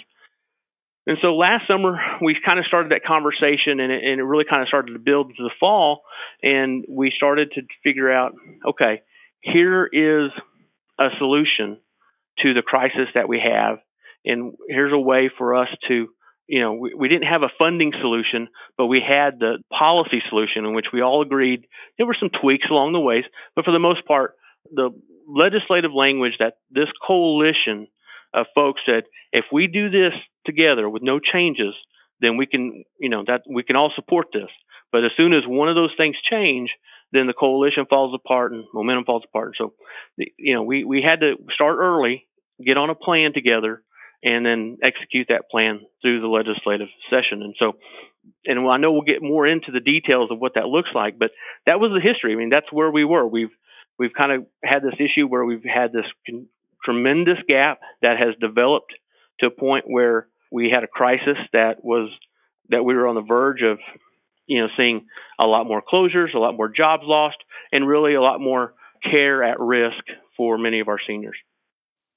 And 1.07 1.17
so 1.21 1.35
last 1.35 1.67
summer 1.67 1.97
we 2.21 2.37
kind 2.45 2.59
of 2.59 2.65
started 2.65 2.91
that 2.91 3.03
conversation, 3.05 3.79
and 3.79 3.91
it, 3.91 4.03
and 4.03 4.19
it 4.19 4.23
really 4.23 4.45
kind 4.45 4.61
of 4.61 4.67
started 4.67 4.93
to 4.93 4.99
build 4.99 5.29
into 5.31 5.43
the 5.43 5.53
fall, 5.59 6.01
and 6.43 6.85
we 6.87 7.11
started 7.15 7.51
to 7.55 7.61
figure 7.83 8.11
out, 8.11 8.33
okay, 8.67 9.01
here 9.41 9.85
is 9.85 10.31
a 10.99 11.07
solution 11.17 11.79
to 12.39 12.53
the 12.53 12.61
crisis 12.61 13.07
that 13.15 13.27
we 13.27 13.41
have, 13.43 13.79
and 14.25 14.53
here's 14.69 14.93
a 14.93 14.99
way 14.99 15.31
for 15.35 15.55
us 15.55 15.69
to, 15.87 16.07
you 16.47 16.61
know, 16.61 16.73
we, 16.73 16.93
we 16.93 17.09
didn't 17.09 17.27
have 17.27 17.41
a 17.41 17.49
funding 17.59 17.91
solution, 17.99 18.47
but 18.77 18.85
we 18.85 19.01
had 19.01 19.39
the 19.39 19.57
policy 19.77 20.21
solution 20.29 20.65
in 20.65 20.75
which 20.75 20.87
we 20.93 21.01
all 21.01 21.23
agreed. 21.23 21.65
There 21.97 22.05
were 22.05 22.17
some 22.19 22.29
tweaks 22.29 22.67
along 22.69 22.93
the 22.93 22.99
ways, 22.99 23.23
but 23.55 23.65
for 23.65 23.71
the 23.71 23.79
most 23.79 24.05
part, 24.05 24.35
the 24.71 24.91
legislative 25.27 25.91
language 25.93 26.33
that 26.39 26.57
this 26.69 26.89
coalition 27.05 27.87
of 28.33 28.47
folks 28.55 28.81
said, 28.85 29.03
if 29.31 29.45
we 29.51 29.67
do 29.67 29.89
this 29.89 30.13
together 30.45 30.89
with 30.89 31.03
no 31.03 31.19
changes, 31.19 31.73
then 32.19 32.37
we 32.37 32.45
can, 32.45 32.83
you 32.99 33.09
know, 33.09 33.23
that 33.25 33.41
we 33.49 33.63
can 33.63 33.75
all 33.75 33.91
support 33.95 34.27
this. 34.33 34.49
But 34.91 35.05
as 35.05 35.11
soon 35.17 35.33
as 35.33 35.43
one 35.45 35.69
of 35.69 35.75
those 35.75 35.93
things 35.97 36.15
change, 36.29 36.69
then 37.11 37.27
the 37.27 37.33
coalition 37.33 37.85
falls 37.89 38.13
apart 38.13 38.53
and 38.53 38.65
momentum 38.73 39.05
falls 39.05 39.23
apart. 39.27 39.55
So, 39.57 39.73
you 40.17 40.53
know, 40.53 40.63
we, 40.63 40.83
we 40.83 41.01
had 41.05 41.21
to 41.21 41.35
start 41.53 41.77
early, 41.79 42.27
get 42.63 42.77
on 42.77 42.89
a 42.89 42.95
plan 42.95 43.33
together, 43.33 43.83
and 44.23 44.45
then 44.45 44.77
execute 44.83 45.27
that 45.29 45.49
plan 45.49 45.81
through 46.01 46.21
the 46.21 46.27
legislative 46.27 46.89
session. 47.09 47.41
And 47.41 47.55
so, 47.57 47.73
and 48.45 48.59
I 48.69 48.77
know 48.77 48.91
we'll 48.91 49.01
get 49.01 49.21
more 49.21 49.47
into 49.47 49.71
the 49.71 49.79
details 49.79 50.29
of 50.31 50.39
what 50.39 50.53
that 50.55 50.67
looks 50.67 50.89
like, 50.93 51.17
but 51.17 51.31
that 51.65 51.79
was 51.79 51.91
the 51.91 52.07
history. 52.07 52.33
I 52.33 52.35
mean, 52.35 52.49
that's 52.51 52.71
where 52.71 52.91
we 52.91 53.03
were. 53.03 53.25
We've 53.25 53.49
we've 53.97 54.13
kind 54.13 54.31
of 54.31 54.45
had 54.63 54.83
this 54.83 54.99
issue 54.99 55.27
where 55.27 55.43
we've 55.43 55.63
had 55.63 55.91
this 55.91 56.05
tremendous 56.83 57.37
gap 57.47 57.79
that 58.01 58.17
has 58.17 58.35
developed 58.39 58.93
to 59.39 59.47
a 59.47 59.51
point 59.51 59.85
where 59.87 60.27
we 60.51 60.71
had 60.73 60.83
a 60.83 60.87
crisis 60.87 61.37
that 61.53 61.83
was 61.83 62.09
that 62.69 62.83
we 62.83 62.95
were 62.95 63.07
on 63.07 63.15
the 63.15 63.21
verge 63.21 63.61
of 63.61 63.79
you 64.47 64.61
know 64.61 64.67
seeing 64.77 65.05
a 65.43 65.47
lot 65.47 65.65
more 65.65 65.81
closures, 65.81 66.33
a 66.33 66.39
lot 66.39 66.55
more 66.55 66.69
jobs 66.69 67.03
lost, 67.05 67.37
and 67.71 67.87
really 67.87 68.13
a 68.13 68.21
lot 68.21 68.39
more 68.39 68.73
care 69.03 69.43
at 69.43 69.59
risk 69.59 70.03
for 70.37 70.57
many 70.57 70.79
of 70.79 70.87
our 70.87 70.99
seniors. 71.07 71.37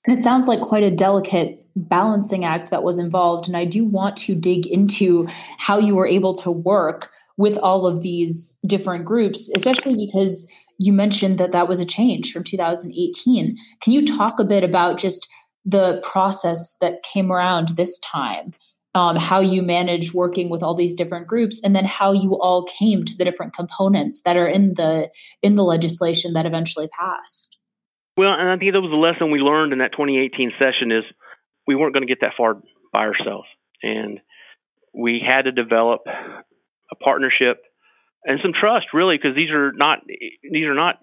And 0.07 0.17
it 0.17 0.23
sounds 0.23 0.49
like 0.49 0.61
quite 0.61 0.83
a 0.83 0.91
delicate 0.91 1.67
balancing 1.77 2.45
act 2.45 2.71
that 2.71 2.83
was 2.83 2.99
involved. 2.99 3.49
And 3.49 3.57
I 3.57 3.65
do 3.65 3.85
want 3.85 4.17
to 4.19 4.35
dig 4.35 4.67
into 4.67 5.27
how 5.59 5.79
you 5.79 5.95
were 5.95 6.07
able 6.07 6.35
to 6.37 6.51
work 6.51 7.11
with 7.37 7.57
all 7.59 7.87
of 7.87 8.03
these 8.03 8.57
different 8.67 9.05
groups, 9.05 9.51
especially 9.57 9.95
because 9.95 10.47
you 10.79 10.93
mentioned 10.93 11.39
that 11.39 11.53
that 11.53 11.69
was 11.69 11.81
a 11.81 11.85
change 11.85 12.33
from 12.33 12.45
2018. 12.45 13.57
Can 13.81 13.93
you 13.93 14.05
talk 14.05 14.39
a 14.39 14.45
bit 14.45 14.65
about 14.65 14.99
just 14.99 15.29
the 15.65 16.01
process 16.03 16.77
that 16.81 17.03
came 17.03 17.33
around 17.33 17.69
this 17.77 17.99
time? 18.01 18.53
Um, 18.97 19.17
how 19.17 19.41
you 19.41 19.61
manage 19.61 20.15
working 20.15 20.51
with 20.51 20.63
all 20.63 20.77
these 20.77 20.95
different 20.95 21.27
groups, 21.27 21.61
and 21.65 21.75
then 21.75 21.85
how 21.85 22.13
you 22.13 22.39
all 22.41 22.65
came 22.79 23.05
to 23.05 23.17
the 23.17 23.25
different 23.25 23.53
components 23.53 24.23
that 24.25 24.37
are 24.37 24.47
in 24.47 24.75
the 24.75 25.11
in 25.43 25.57
the 25.57 25.65
legislation 25.65 26.35
that 26.35 26.47
eventually 26.47 26.89
passed. 26.97 27.57
Well, 28.17 28.33
and 28.33 28.49
I 28.49 28.57
think 28.57 28.73
that 28.73 28.81
was 28.81 28.93
the 28.93 28.97
lesson 28.97 29.33
we 29.33 29.41
learned 29.41 29.73
in 29.73 29.81
that 29.81 29.91
2018 29.91 30.53
session 30.61 30.93
is 30.93 31.03
we 31.67 31.75
weren't 31.75 31.93
going 31.93 32.07
to 32.07 32.09
get 32.09 32.21
that 32.21 32.35
far 32.37 32.55
by 32.93 33.01
ourselves, 33.01 33.49
and 33.83 34.21
we 34.93 35.21
had 35.27 35.43
to 35.43 35.51
develop 35.51 36.03
a 36.07 36.95
partnership 36.95 37.65
and 38.25 38.41
some 38.43 38.53
trust, 38.59 38.87
really, 38.93 39.17
because 39.17 39.37
these 39.37 39.51
are 39.51 39.73
not 39.73 39.99
these 40.07 40.67
are 40.67 40.75
not 40.75 40.97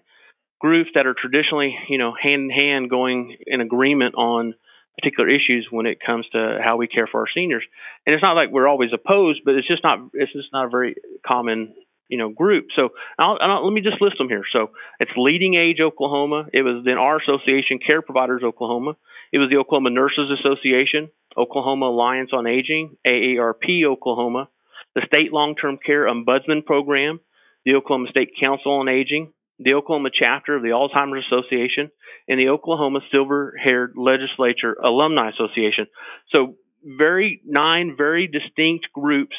groups 0.60 0.92
that 0.96 1.08
are 1.08 1.16
traditionally, 1.20 1.76
you 1.90 1.98
know, 1.98 2.14
hand 2.22 2.50
in 2.50 2.50
hand 2.50 2.90
going 2.90 3.38
in 3.48 3.62
agreement 3.62 4.16
on 4.16 4.54
particular 5.00 5.30
issues 5.30 5.68
when 5.72 5.86
it 5.86 6.00
comes 6.06 6.28
to 6.32 6.60
how 6.64 6.78
we 6.78 6.88
care 6.88 7.08
for 7.08 7.22
our 7.22 7.28
seniors. 7.34 7.64
And 8.06 8.14
it's 8.14 8.24
not 8.24 8.36
like 8.36 8.52
we're 8.52 8.68
always 8.68 8.92
opposed, 8.94 9.42
but 9.46 9.56
it's 9.56 9.68
just 9.68 9.84
not 9.84 10.00
it's 10.14 10.34
just 10.34 10.50
not 10.54 10.66
a 10.66 10.70
very 10.70 10.96
common 11.30 11.74
you 12.08 12.18
know 12.18 12.30
group. 12.30 12.68
So 12.76 12.90
I'll, 13.18 13.38
I'll, 13.42 13.66
let 13.66 13.74
me 13.74 13.82
just 13.82 14.02
list 14.02 14.18
them 14.18 14.30
here. 14.30 14.44
So 14.52 14.72
it's 15.00 15.12
Leading 15.18 15.56
Age 15.56 15.80
Oklahoma. 15.82 16.46
It 16.54 16.62
was 16.62 16.84
then 16.86 16.98
our 16.98 17.18
association, 17.18 17.80
Care 17.86 18.02
Providers 18.02 18.44
Oklahoma. 18.44 18.98
It 19.32 19.40
was 19.40 19.50
the 19.50 19.58
Oklahoma 19.58 19.90
Nurses 19.90 20.30
Association, 20.40 21.10
Oklahoma 21.38 21.88
Alliance 21.88 22.32
on 22.34 22.46
Aging, 22.46 22.98
AARP 23.08 23.86
Oklahoma, 23.86 24.50
the 24.96 25.02
State 25.06 25.32
Long 25.32 25.56
Term 25.56 25.78
Care 25.84 26.06
Ombudsman 26.06 26.66
Program, 26.66 27.20
the 27.66 27.76
Oklahoma 27.76 28.10
State 28.10 28.32
Council 28.44 28.74
on 28.74 28.90
Aging, 28.90 29.32
the 29.60 29.74
Oklahoma 29.74 30.10
chapter 30.14 30.56
of 30.56 30.64
the 30.64 30.70
Alzheimer's 30.70 31.26
Association, 31.28 31.92
and 32.28 32.40
the 32.40 32.50
Oklahoma 32.50 33.00
Silver 33.12 33.54
Haired 33.62 33.94
Legislature 33.96 34.74
Alumni 34.84 35.30
Association. 35.30 35.88
So, 36.36 36.56
very 36.84 37.42
nine 37.46 37.96
very 37.96 38.28
distinct 38.28 38.88
groups 38.94 39.36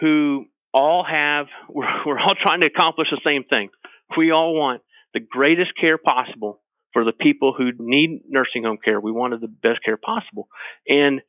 who 0.00 0.46
all 0.72 1.04
have, 1.04 1.46
we're, 1.68 1.86
we're 2.06 2.20
all 2.20 2.34
trying 2.42 2.60
to 2.60 2.66
accomplish 2.66 3.08
the 3.10 3.20
same 3.24 3.44
thing. 3.44 3.70
We 4.16 4.30
all 4.30 4.54
want 4.54 4.82
the 5.14 5.20
greatest 5.20 5.72
care 5.80 5.98
possible 5.98 6.60
for 6.92 7.04
the 7.04 7.12
people 7.12 7.54
who 7.56 7.70
need 7.78 8.22
nursing 8.28 8.64
home 8.64 8.78
care. 8.84 9.00
We 9.00 9.12
wanted 9.12 9.40
the 9.40 9.48
best 9.48 9.84
care 9.84 9.96
possible. 9.96 10.48
And 10.88 11.20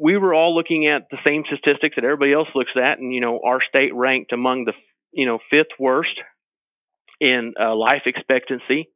we 0.00 0.16
were 0.16 0.34
all 0.34 0.54
looking 0.54 0.86
at 0.86 1.08
the 1.10 1.18
same 1.26 1.44
statistics 1.46 1.96
that 1.96 2.04
everybody 2.04 2.32
else 2.32 2.48
looks 2.54 2.72
at, 2.76 2.98
and 2.98 3.12
you 3.12 3.20
know, 3.20 3.40
our 3.44 3.60
state 3.68 3.94
ranked 3.94 4.32
among 4.32 4.64
the 4.64 4.72
you 5.12 5.26
know 5.26 5.38
fifth 5.50 5.78
worst 5.78 6.18
in 7.20 7.54
uh, 7.60 7.74
life 7.74 8.02
expectancy, 8.06 8.88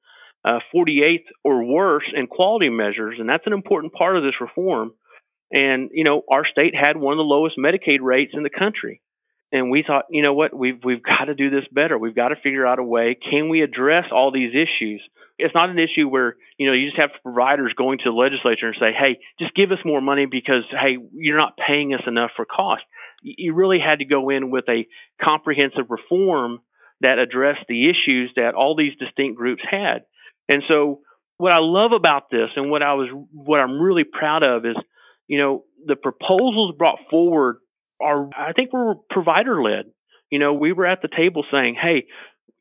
uh, 0.45 0.59
48th 0.75 1.25
or 1.45 1.65
worse 1.65 2.05
in 2.15 2.27
quality 2.27 2.69
measures, 2.69 3.17
and 3.19 3.29
that's 3.29 3.47
an 3.47 3.53
important 3.53 3.93
part 3.93 4.17
of 4.17 4.23
this 4.23 4.41
reform. 4.41 4.93
And 5.51 5.91
you 5.93 6.05
know, 6.05 6.23
our 6.33 6.45
state 6.45 6.75
had 6.75 6.97
one 6.97 7.13
of 7.13 7.19
the 7.19 7.23
lowest 7.23 7.57
Medicaid 7.59 8.01
rates 8.01 8.33
in 8.35 8.43
the 8.43 8.51
country 8.51 9.01
and 9.51 9.71
we 9.71 9.83
thought, 9.87 10.05
you 10.11 10.23
know 10.23 10.35
what, 10.35 10.55
we've 10.55 10.79
we've 10.85 11.03
got 11.03 11.27
to 11.27 11.35
do 11.35 11.51
this 11.51 11.65
better. 11.73 11.97
We've 11.97 12.15
got 12.15 12.29
to 12.29 12.37
figure 12.37 12.67
out 12.67 12.79
a 12.79 12.83
way. 12.83 13.17
Can 13.31 13.49
we 13.49 13.63
address 13.63 14.05
all 14.13 14.31
these 14.31 14.53
issues? 14.53 15.03
It's 15.39 15.55
not 15.55 15.71
an 15.71 15.79
issue 15.79 16.09
where 16.09 16.37
you 16.59 16.67
know 16.67 16.75
you 16.75 16.87
just 16.89 17.01
have 17.01 17.11
providers 17.23 17.73
going 17.77 17.99
to 17.99 18.11
the 18.11 18.17
legislature 18.17 18.67
and 18.67 18.77
say, 18.79 18.93
hey, 18.93 19.19
just 19.41 19.55
give 19.55 19.73
us 19.73 19.79
more 19.85 20.01
money 20.01 20.27
because 20.27 20.65
hey, 20.71 20.99
you're 21.15 21.39
not 21.39 21.57
paying 21.57 21.95
us 21.95 22.03
enough 22.07 22.31
for 22.37 22.45
cost. 22.45 22.83
You 23.23 23.55
really 23.55 23.79
had 23.85 24.01
to 24.01 24.05
go 24.05 24.31
in 24.31 24.51
with 24.51 24.65
a 24.69 24.87
comprehensive 25.23 25.87
reform 25.89 26.61
that 27.01 27.19
addressed 27.19 27.65
the 27.69 27.89
issues 27.89 28.33
that 28.37 28.55
all 28.55 28.77
these 28.77 28.93
distinct 28.99 29.39
groups 29.39 29.63
had. 29.69 30.03
And 30.49 30.63
so, 30.69 31.01
what 31.37 31.53
I 31.53 31.59
love 31.61 31.93
about 31.93 32.31
this, 32.31 32.51
and 32.57 32.71
what 32.71 32.83
I 32.83 32.95
was, 32.95 33.09
what 33.33 33.61
I'm 33.61 33.81
really 33.81 34.05
proud 34.05 34.43
of, 34.43 34.67
is, 34.67 34.77
you 35.27 35.39
know, 35.39 35.65
the 35.87 35.97
proposals 35.97 36.75
brought 36.77 36.99
forward 37.11 37.59
are, 38.01 38.29
I 38.37 38.53
think 38.53 38.73
we're 38.73 38.95
provider 39.11 39.63
led. 39.63 39.87
You 40.31 40.39
know, 40.39 40.53
we 40.55 40.73
were 40.73 40.87
at 40.87 41.03
the 41.03 41.09
table 41.09 41.45
saying, 41.51 41.77
hey, 41.81 42.07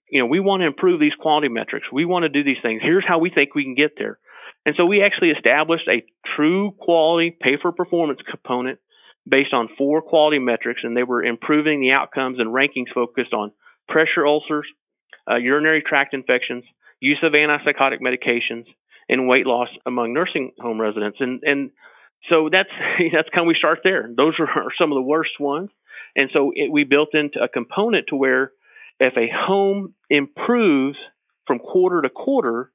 you 0.09 0.21
know, 0.21 0.27
we 0.27 0.39
want 0.39 0.61
to 0.61 0.67
improve 0.67 0.99
these 0.99 1.15
quality 1.19 1.49
metrics. 1.49 1.87
We 1.91 2.05
want 2.05 2.23
to 2.23 2.29
do 2.29 2.43
these 2.43 2.61
things. 2.61 2.81
Here's 2.83 3.05
how 3.05 3.19
we 3.19 3.29
think 3.29 3.55
we 3.55 3.63
can 3.63 3.75
get 3.75 3.91
there. 3.97 4.19
And 4.65 4.75
so 4.77 4.85
we 4.85 5.03
actually 5.03 5.31
established 5.31 5.87
a 5.87 6.03
true 6.35 6.71
quality 6.79 7.35
pay 7.39 7.57
for 7.61 7.71
performance 7.71 8.19
component 8.29 8.79
based 9.27 9.53
on 9.53 9.69
four 9.77 10.01
quality 10.01 10.39
metrics, 10.39 10.81
and 10.83 10.95
they 10.95 11.03
were 11.03 11.23
improving 11.23 11.81
the 11.81 11.91
outcomes 11.91 12.39
and 12.39 12.53
rankings 12.53 12.93
focused 12.93 13.33
on 13.33 13.51
pressure 13.87 14.25
ulcers, 14.25 14.67
uh, 15.29 15.35
urinary 15.35 15.83
tract 15.85 16.13
infections, 16.13 16.63
use 16.99 17.19
of 17.23 17.33
antipsychotic 17.33 17.99
medications, 18.01 18.65
and 19.09 19.27
weight 19.27 19.45
loss 19.45 19.69
among 19.85 20.13
nursing 20.13 20.51
home 20.59 20.79
residents. 20.79 21.17
And 21.19 21.41
and 21.43 21.71
so 22.29 22.49
that's 22.51 22.69
that's 23.13 23.29
kind 23.29 23.45
of 23.45 23.47
we 23.47 23.55
start 23.55 23.79
there. 23.83 24.09
Those 24.15 24.33
are, 24.39 24.71
some 24.79 24.91
of 24.91 24.95
the 24.95 25.01
worst 25.01 25.39
ones, 25.39 25.69
and 26.15 26.29
so 26.33 26.51
it, 26.53 26.71
we 26.71 26.83
built 26.83 27.09
into 27.13 27.39
a 27.41 27.47
component 27.47 28.07
to 28.09 28.15
where 28.15 28.51
if 28.99 29.15
a 29.15 29.27
home 29.33 29.93
improves 30.09 30.97
from 31.45 31.59
quarter 31.59 32.01
to 32.01 32.09
quarter, 32.09 32.71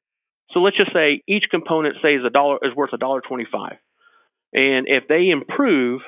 so 0.53 0.61
let's 0.61 0.77
just 0.77 0.93
say 0.93 1.23
each 1.27 1.45
component 1.51 1.97
say 2.03 2.15
is 2.15 2.25
a 2.25 2.31
dollar 2.31 2.59
is 2.63 2.75
worth 2.75 2.93
a 2.93 2.99
dollar 2.99 3.21
twenty 3.21 3.47
five, 3.51 3.77
and 4.53 4.87
if 4.89 5.09
they 5.09 5.29
improve 5.29 6.03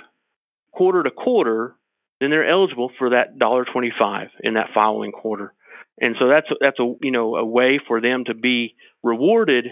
quarter 0.72 1.02
to 1.02 1.10
quarter, 1.10 1.74
then 2.20 2.30
they're 2.30 2.48
eligible 2.48 2.90
for 2.98 3.10
that 3.10 3.38
dollar 3.38 3.64
twenty 3.64 3.92
five 3.98 4.28
in 4.40 4.54
that 4.54 4.68
following 4.72 5.12
quarter, 5.12 5.52
and 6.00 6.16
so 6.18 6.28
that's 6.28 6.46
that's 6.60 6.78
a 6.78 6.94
you 7.02 7.10
know 7.10 7.36
a 7.36 7.44
way 7.44 7.80
for 7.86 8.00
them 8.00 8.24
to 8.26 8.34
be 8.34 8.74
rewarded 9.02 9.66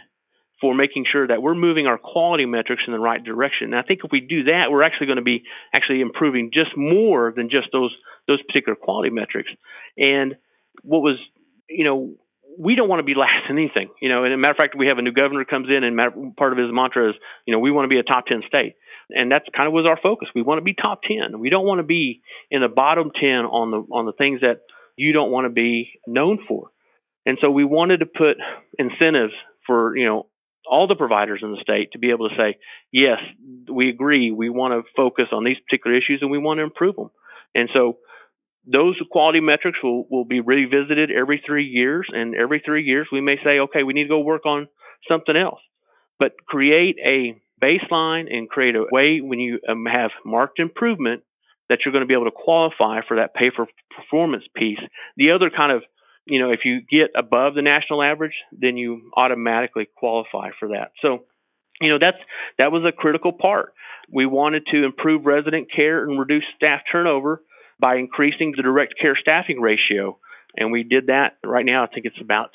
for 0.62 0.74
making 0.74 1.04
sure 1.10 1.26
that 1.26 1.42
we're 1.42 1.56
moving 1.56 1.88
our 1.88 1.98
quality 1.98 2.46
metrics 2.46 2.84
in 2.86 2.92
the 2.92 2.98
right 2.98 3.22
direction. 3.22 3.74
And 3.74 3.76
I 3.76 3.82
think 3.82 4.00
if 4.04 4.12
we 4.12 4.20
do 4.20 4.44
that, 4.44 4.70
we're 4.70 4.84
actually 4.84 5.08
going 5.08 5.16
to 5.16 5.22
be 5.22 5.42
actually 5.74 6.00
improving 6.00 6.50
just 6.54 6.70
more 6.76 7.34
than 7.36 7.50
just 7.50 7.66
those 7.72 7.92
those 8.28 8.40
particular 8.42 8.76
quality 8.76 9.10
metrics. 9.10 9.50
And 9.98 10.36
what 10.82 11.00
was, 11.00 11.18
you 11.68 11.84
know, 11.84 12.14
we 12.56 12.76
don't 12.76 12.88
want 12.88 13.00
to 13.00 13.04
be 13.04 13.14
last 13.18 13.50
in 13.50 13.58
anything. 13.58 13.88
You 14.00 14.08
know, 14.08 14.22
and 14.22 14.32
a 14.32 14.36
matter 14.36 14.52
of 14.52 14.56
fact, 14.56 14.76
we 14.78 14.86
have 14.86 14.98
a 14.98 15.02
new 15.02 15.12
governor 15.12 15.44
comes 15.44 15.68
in, 15.68 15.82
and 15.82 16.36
part 16.36 16.52
of 16.52 16.58
his 16.58 16.68
mantra 16.70 17.10
is, 17.10 17.16
you 17.44 17.52
know, 17.52 17.58
we 17.58 17.72
want 17.72 17.84
to 17.84 17.88
be 17.88 17.98
a 17.98 18.04
top 18.04 18.26
ten 18.26 18.42
state, 18.46 18.76
and 19.10 19.30
that's 19.32 19.46
kind 19.56 19.66
of 19.66 19.72
was 19.72 19.84
our 19.84 19.98
focus. 20.00 20.28
We 20.32 20.42
want 20.42 20.58
to 20.58 20.64
be 20.64 20.74
top 20.74 21.00
ten. 21.02 21.40
We 21.40 21.50
don't 21.50 21.66
want 21.66 21.80
to 21.80 21.86
be 21.86 22.22
in 22.52 22.62
the 22.62 22.68
bottom 22.68 23.10
ten 23.18 23.44
on 23.50 23.72
the 23.72 23.78
on 23.92 24.06
the 24.06 24.12
things 24.12 24.42
that 24.42 24.60
you 24.96 25.12
don't 25.12 25.32
want 25.32 25.46
to 25.46 25.50
be 25.50 25.90
known 26.06 26.38
for. 26.46 26.70
And 27.26 27.36
so 27.40 27.50
we 27.50 27.64
wanted 27.64 27.98
to 27.98 28.06
put 28.06 28.36
incentives 28.78 29.34
for 29.66 29.96
you 29.96 30.06
know 30.06 30.26
all 30.68 30.86
the 30.86 30.94
providers 30.94 31.40
in 31.42 31.52
the 31.52 31.60
state 31.60 31.92
to 31.92 31.98
be 31.98 32.10
able 32.10 32.28
to 32.28 32.36
say, 32.36 32.58
yes, 32.92 33.18
we 33.70 33.88
agree, 33.88 34.30
we 34.30 34.48
want 34.50 34.72
to 34.72 34.90
focus 34.96 35.26
on 35.32 35.44
these 35.44 35.56
particular 35.68 35.96
issues 35.96 36.20
and 36.22 36.30
we 36.30 36.38
want 36.38 36.58
to 36.58 36.64
improve 36.64 36.96
them. 36.96 37.10
And 37.54 37.68
so 37.74 37.98
those 38.66 38.96
quality 39.10 39.40
metrics 39.40 39.78
will, 39.82 40.06
will 40.10 40.24
be 40.24 40.40
revisited 40.40 41.10
every 41.10 41.42
three 41.44 41.66
years. 41.66 42.06
And 42.10 42.34
every 42.34 42.62
three 42.64 42.84
years, 42.84 43.08
we 43.12 43.20
may 43.20 43.36
say, 43.44 43.58
okay, 43.60 43.82
we 43.82 43.92
need 43.92 44.04
to 44.04 44.08
go 44.08 44.20
work 44.20 44.46
on 44.46 44.68
something 45.08 45.36
else. 45.36 45.60
But 46.18 46.32
create 46.46 46.96
a 47.04 47.34
baseline 47.62 48.32
and 48.32 48.48
create 48.48 48.76
a 48.76 48.84
way 48.90 49.20
when 49.20 49.40
you 49.40 49.58
um, 49.68 49.84
have 49.86 50.10
marked 50.24 50.58
improvement 50.58 51.22
that 51.68 51.80
you're 51.84 51.92
going 51.92 52.02
to 52.02 52.08
be 52.08 52.14
able 52.14 52.26
to 52.26 52.30
qualify 52.30 53.00
for 53.06 53.16
that 53.16 53.34
pay 53.34 53.50
for 53.54 53.66
performance 53.96 54.44
piece. 54.54 54.80
The 55.16 55.30
other 55.32 55.50
kind 55.50 55.72
of 55.72 55.82
you 56.26 56.40
know, 56.40 56.50
if 56.50 56.60
you 56.64 56.80
get 56.80 57.10
above 57.16 57.54
the 57.54 57.62
national 57.62 58.02
average, 58.02 58.34
then 58.52 58.76
you 58.76 59.10
automatically 59.16 59.88
qualify 59.96 60.50
for 60.58 60.68
that. 60.68 60.92
So, 61.00 61.24
you 61.80 61.88
know, 61.90 61.98
that's 62.00 62.18
that 62.58 62.70
was 62.70 62.84
a 62.86 62.92
critical 62.92 63.32
part. 63.32 63.74
We 64.10 64.26
wanted 64.26 64.66
to 64.72 64.84
improve 64.84 65.26
resident 65.26 65.68
care 65.74 66.04
and 66.04 66.18
reduce 66.18 66.44
staff 66.56 66.82
turnover 66.90 67.42
by 67.78 67.96
increasing 67.96 68.52
the 68.56 68.62
direct 68.62 68.94
care 69.00 69.16
staffing 69.20 69.60
ratio, 69.60 70.18
and 70.56 70.70
we 70.70 70.84
did 70.84 71.06
that. 71.06 71.38
Right 71.44 71.66
now, 71.66 71.84
I 71.84 71.86
think 71.88 72.06
it's 72.06 72.20
about 72.20 72.50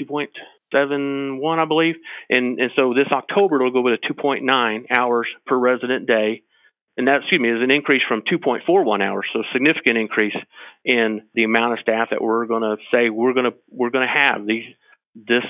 2.71, 0.00 1.58
I 1.58 1.64
believe, 1.66 1.94
and 2.28 2.58
and 2.58 2.70
so 2.74 2.92
this 2.94 3.12
October 3.12 3.56
it'll 3.56 3.72
go 3.72 3.82
with 3.82 4.00
a 4.02 4.12
2.9 4.12 4.86
hours 4.90 5.28
per 5.46 5.56
resident 5.56 6.06
day 6.06 6.42
and 7.00 7.08
that 7.08 7.20
excuse 7.22 7.40
me 7.40 7.48
is 7.48 7.62
an 7.62 7.70
increase 7.70 8.02
from 8.06 8.20
2.41 8.20 9.02
hours 9.02 9.24
so 9.32 9.42
significant 9.54 9.96
increase 9.96 10.36
in 10.84 11.22
the 11.32 11.44
amount 11.44 11.72
of 11.72 11.78
staff 11.80 12.08
that 12.10 12.20
we're 12.20 12.44
going 12.44 12.60
to 12.60 12.76
say 12.92 13.08
we're 13.08 13.32
going 13.32 13.50
to 13.50 13.56
we're 13.70 13.88
going 13.88 14.06
to 14.06 14.30
have 14.30 14.46
these 14.46 14.64
this 15.14 15.44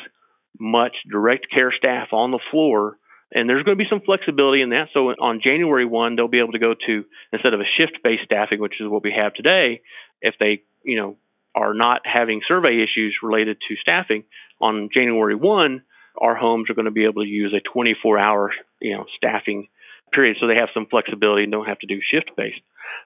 much 0.60 0.94
direct 1.10 1.46
care 1.52 1.72
staff 1.76 2.08
on 2.12 2.30
the 2.30 2.38
floor. 2.52 2.98
And 3.32 3.48
there's 3.48 3.64
going 3.64 3.76
to 3.76 3.82
be 3.82 3.88
some 3.88 4.00
flexibility 4.00 4.60
in 4.62 4.70
that. 4.70 4.88
So 4.92 5.08
on 5.10 5.40
January 5.42 5.86
1 5.86 6.14
they'll 6.14 6.28
be 6.28 6.40
able 6.40 6.52
to 6.52 6.60
go 6.60 6.74
to 6.86 7.04
instead 7.32 7.54
of 7.54 7.60
a 7.60 7.70
shift 7.76 7.98
based 8.04 8.24
staffing 8.24 8.60
which 8.60 8.80
is 8.80 8.88
what 8.88 9.02
we 9.02 9.12
have 9.16 9.34
today 9.34 9.82
if 10.22 10.34
they 10.38 10.62
you 10.84 10.96
know 10.96 11.16
are 11.54 11.74
not 11.74 12.02
having 12.04 12.42
survey 12.46 12.82
issues 12.82 13.16
related 13.24 13.58
to 13.68 13.74
staffing 13.76 14.22
on 14.60 14.88
January 14.94 15.34
1 15.34 15.82
our 16.16 16.36
homes 16.36 16.70
are 16.70 16.74
going 16.74 16.84
to 16.84 16.90
be 16.90 17.04
able 17.04 17.22
to 17.22 17.28
use 17.28 17.52
a 17.52 17.68
24 17.72 18.18
hour 18.18 18.52
you 18.80 18.96
know 18.96 19.06
staffing 19.16 19.68
period, 20.12 20.36
so 20.40 20.46
they 20.46 20.58
have 20.58 20.68
some 20.74 20.86
flexibility 20.86 21.44
and 21.44 21.52
don't 21.52 21.66
have 21.66 21.78
to 21.80 21.86
do 21.86 22.00
shift 22.02 22.30
based. 22.36 22.60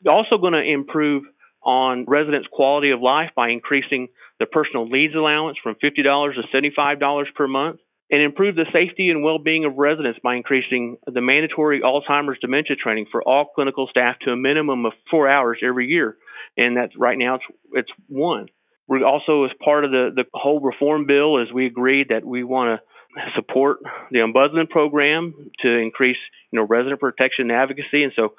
Also, 0.08 0.38
going 0.38 0.52
to 0.52 0.62
improve 0.62 1.24
on 1.62 2.04
residents' 2.06 2.48
quality 2.50 2.90
of 2.90 3.00
life 3.00 3.30
by 3.34 3.48
increasing 3.48 4.08
the 4.38 4.46
personal 4.46 4.86
needs 4.86 5.14
allowance 5.14 5.56
from 5.62 5.76
$50 5.82 6.34
to 6.34 6.42
$75 6.52 7.24
per 7.34 7.46
month, 7.46 7.80
and 8.10 8.22
improve 8.22 8.54
the 8.54 8.66
safety 8.72 9.10
and 9.10 9.24
well-being 9.24 9.64
of 9.64 9.76
residents 9.76 10.18
by 10.22 10.34
increasing 10.34 10.98
the 11.06 11.20
mandatory 11.20 11.80
Alzheimer's 11.80 12.38
dementia 12.40 12.76
training 12.76 13.06
for 13.10 13.22
all 13.22 13.46
clinical 13.54 13.86
staff 13.88 14.16
to 14.20 14.30
a 14.30 14.36
minimum 14.36 14.84
of 14.84 14.92
four 15.10 15.28
hours 15.28 15.58
every 15.62 15.86
year, 15.86 16.16
and 16.56 16.76
that's 16.76 16.92
right 16.96 17.18
now 17.18 17.36
it's 17.36 17.44
it's 17.72 17.90
one. 18.08 18.48
We're 18.86 19.06
also, 19.06 19.44
as 19.44 19.52
part 19.64 19.86
of 19.86 19.90
the 19.90 20.10
the 20.14 20.24
whole 20.34 20.60
reform 20.60 21.06
bill, 21.06 21.40
as 21.40 21.52
we 21.52 21.66
agreed 21.66 22.08
that 22.10 22.24
we 22.24 22.44
want 22.44 22.78
to 22.78 22.86
support 23.34 23.78
the 24.10 24.18
ombudsman 24.18 24.68
program 24.68 25.50
to 25.60 25.68
increase 25.68 26.16
you 26.50 26.58
know 26.58 26.66
resident 26.66 27.00
protection 27.00 27.50
and 27.50 27.52
advocacy, 27.52 28.02
and 28.02 28.12
so 28.16 28.34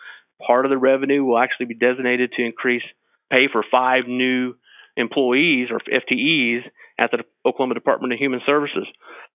part 0.45 0.65
of 0.65 0.69
the 0.69 0.77
revenue 0.77 1.23
will 1.23 1.37
actually 1.37 1.67
be 1.67 1.75
designated 1.75 2.31
to 2.33 2.45
increase 2.45 2.83
pay 3.31 3.47
for 3.51 3.63
five 3.71 4.03
new 4.07 4.53
employees 4.97 5.69
or 5.71 5.79
FTEs 5.79 6.61
at 6.99 7.11
the 7.11 7.23
Oklahoma 7.45 7.73
Department 7.73 8.13
of 8.13 8.19
Human 8.19 8.41
Services. 8.45 8.87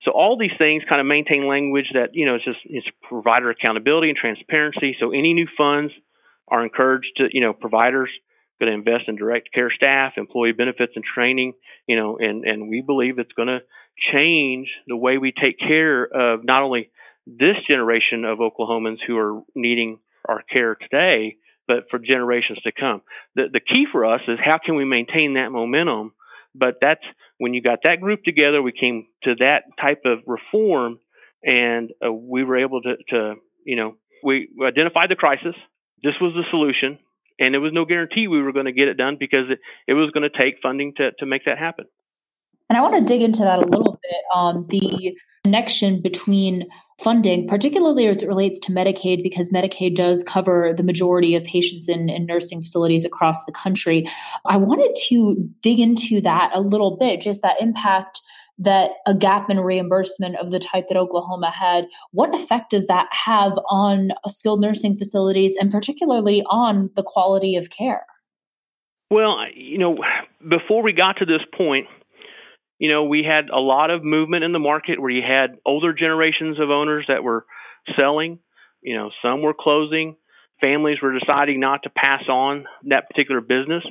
So 0.05 0.13
all 0.13 0.39
these 0.39 0.57
things 0.57 0.83
kind 0.89 1.01
of 1.01 1.07
maintain 1.07 1.47
language 1.47 1.91
that 1.93 2.11
you 2.15 2.27
know 2.27 2.37
it's 2.37 2.45
just 2.45 2.61
it's 2.65 2.87
provider 3.03 3.51
accountability 3.51 4.09
and 4.09 4.17
transparency. 4.17 4.97
So 4.99 5.11
any 5.11 5.35
new 5.35 5.47
funds 5.57 5.93
are 6.49 6.65
encouraged 6.65 7.13
to 7.17 7.29
you 7.33 7.41
know 7.41 7.53
providers 7.53 8.11
going 8.59 8.71
to 8.71 8.79
invest 8.79 9.09
in 9.09 9.17
direct 9.17 9.53
care 9.53 9.71
staff, 9.75 10.13
employee 10.17 10.53
benefits 10.53 10.93
and 10.95 11.05
training. 11.05 11.53
You 11.87 11.97
know, 11.97 12.19
and 12.19 12.45
and 12.45 12.69
we 12.69 12.81
believe 12.81 13.19
it's 13.19 13.33
going 13.33 13.49
to 13.49 13.61
change 14.15 14.69
the 14.87 14.97
way 14.97 15.19
we 15.19 15.33
take 15.33 15.59
care 15.59 16.05
of 16.05 16.45
not 16.45 16.63
only 16.63 16.91
this 17.27 17.57
generation 17.69 18.25
of 18.25 18.39
Oklahomans 18.39 18.99
who 19.07 19.17
are 19.19 19.43
needing 19.55 19.99
our 20.27 20.43
care 20.43 20.75
today, 20.75 21.37
but 21.69 21.85
for 21.91 21.99
generations 21.99 22.59
to 22.63 22.73
come. 22.73 23.03
The 23.35 23.45
the 23.53 23.61
key 23.61 23.87
for 23.91 24.05
us 24.05 24.21
is 24.27 24.39
how 24.43 24.59
can 24.59 24.75
we 24.75 24.85
maintain 24.85 25.35
that 25.35 25.51
momentum 25.51 26.13
but 26.55 26.77
that's 26.81 27.05
when 27.39 27.55
you 27.55 27.63
got 27.63 27.81
that 27.85 28.01
group 28.01 28.25
together, 28.25 28.63
we 28.63 28.73
came 28.73 29.07
to 29.25 29.35
that 29.39 29.63
type 29.81 30.03
of 30.05 30.19
reform, 30.27 30.99
and 31.45 31.91
uh, 32.05 32.13
we 32.13 32.45
were 32.45 32.59
able 32.59 32.83
to, 32.83 32.97
to, 33.11 33.35
you 33.65 33.77
know, 33.77 33.95
we 34.23 34.49
identified 34.67 35.07
the 35.09 35.17
crisis. 35.17 35.55
This 36.03 36.15
was 36.21 36.35
the 36.35 36.45
solution, 36.51 36.99
and 37.39 37.55
there 37.55 37.61
was 37.61 37.73
no 37.73 37.85
guarantee 37.85 38.29
we 38.29 38.43
were 38.43 38.53
going 38.53 38.67
to 38.67 38.73
get 38.73 38.89
it 38.89 38.97
done 38.97 39.17
because 39.19 39.47
it, 39.51 39.59
it 39.87 39.95
was 39.95 40.11
going 40.13 40.29
to 40.29 40.43
take 40.43 40.57
funding 40.63 40.93
to, 40.97 41.13
to 41.19 41.27
make 41.27 41.45
that 41.47 41.59
happen. 41.59 41.87
And 42.71 42.79
I 42.79 42.83
want 42.83 42.95
to 42.95 43.05
dig 43.05 43.21
into 43.21 43.41
that 43.41 43.59
a 43.59 43.67
little 43.67 43.99
bit. 44.00 44.23
Um, 44.35 44.65
the 44.69 45.19
connection 45.43 46.00
between 46.00 46.69
funding, 47.03 47.49
particularly 47.49 48.07
as 48.07 48.23
it 48.23 48.29
relates 48.29 48.61
to 48.61 48.73
Medicaid, 48.73 49.25
because 49.25 49.50
Medicaid 49.50 49.97
does 49.97 50.23
cover 50.23 50.73
the 50.77 50.85
majority 50.85 51.35
of 51.35 51.43
patients 51.43 51.89
in, 51.89 52.09
in, 52.09 52.27
nursing 52.27 52.61
facilities 52.61 53.05
across 53.05 53.45
the 53.45 53.53
country. 53.53 54.07
I 54.47 54.57
wanted 54.57 54.97
to 55.09 55.37
dig 55.62 55.81
into 55.81 56.21
that 56.21 56.50
a 56.55 56.61
little 56.61 56.97
bit, 56.97 57.21
just 57.21 57.43
that 57.43 57.61
impact 57.61 58.21
that 58.59 58.91
a 59.07 59.15
gap 59.15 59.50
in 59.50 59.59
reimbursement 59.59 60.37
of 60.37 60.53
the 60.53 60.59
type 60.61 60.87
that 60.89 60.97
Oklahoma 60.97 61.50
had, 61.50 61.87
what 62.12 62.35
effect 62.35 62.71
does 62.71 62.87
that 62.87 63.09
have 63.11 63.53
on 63.69 64.11
skilled 64.29 64.61
nursing 64.61 64.97
facilities 64.97 65.57
and 65.59 65.73
particularly 65.73 66.45
on 66.50 66.91
the 66.95 67.03
quality 67.03 67.57
of 67.57 67.71
care? 67.71 68.05
Well, 69.11 69.39
you 69.55 69.79
know, 69.79 69.97
before 70.49 70.83
we 70.83 70.93
got 70.93 71.17
to 71.17 71.25
this 71.25 71.41
point, 71.57 71.87
you 72.81 72.91
know, 72.91 73.05
we 73.05 73.23
had 73.23 73.51
a 73.51 73.61
lot 73.61 73.91
of 73.91 74.03
movement 74.03 74.43
in 74.43 74.53
the 74.53 74.59
market 74.59 74.99
where 74.99 75.11
you 75.11 75.23
had 75.23 75.59
older 75.67 75.93
generations 75.93 76.59
of 76.59 76.71
owners 76.71 77.05
that 77.09 77.23
were 77.23 77.45
selling, 77.95 78.39
you 78.81 78.97
know, 78.97 79.11
some 79.23 79.43
were 79.43 79.53
closing, 79.53 80.17
families 80.63 80.97
were 81.03 81.17
deciding 81.17 81.61
not 81.61 81.83
to 81.83 81.91
pass 81.91 82.23
on 82.27 82.65
that 82.85 83.09
particular 83.09 83.43
business. 83.43 83.85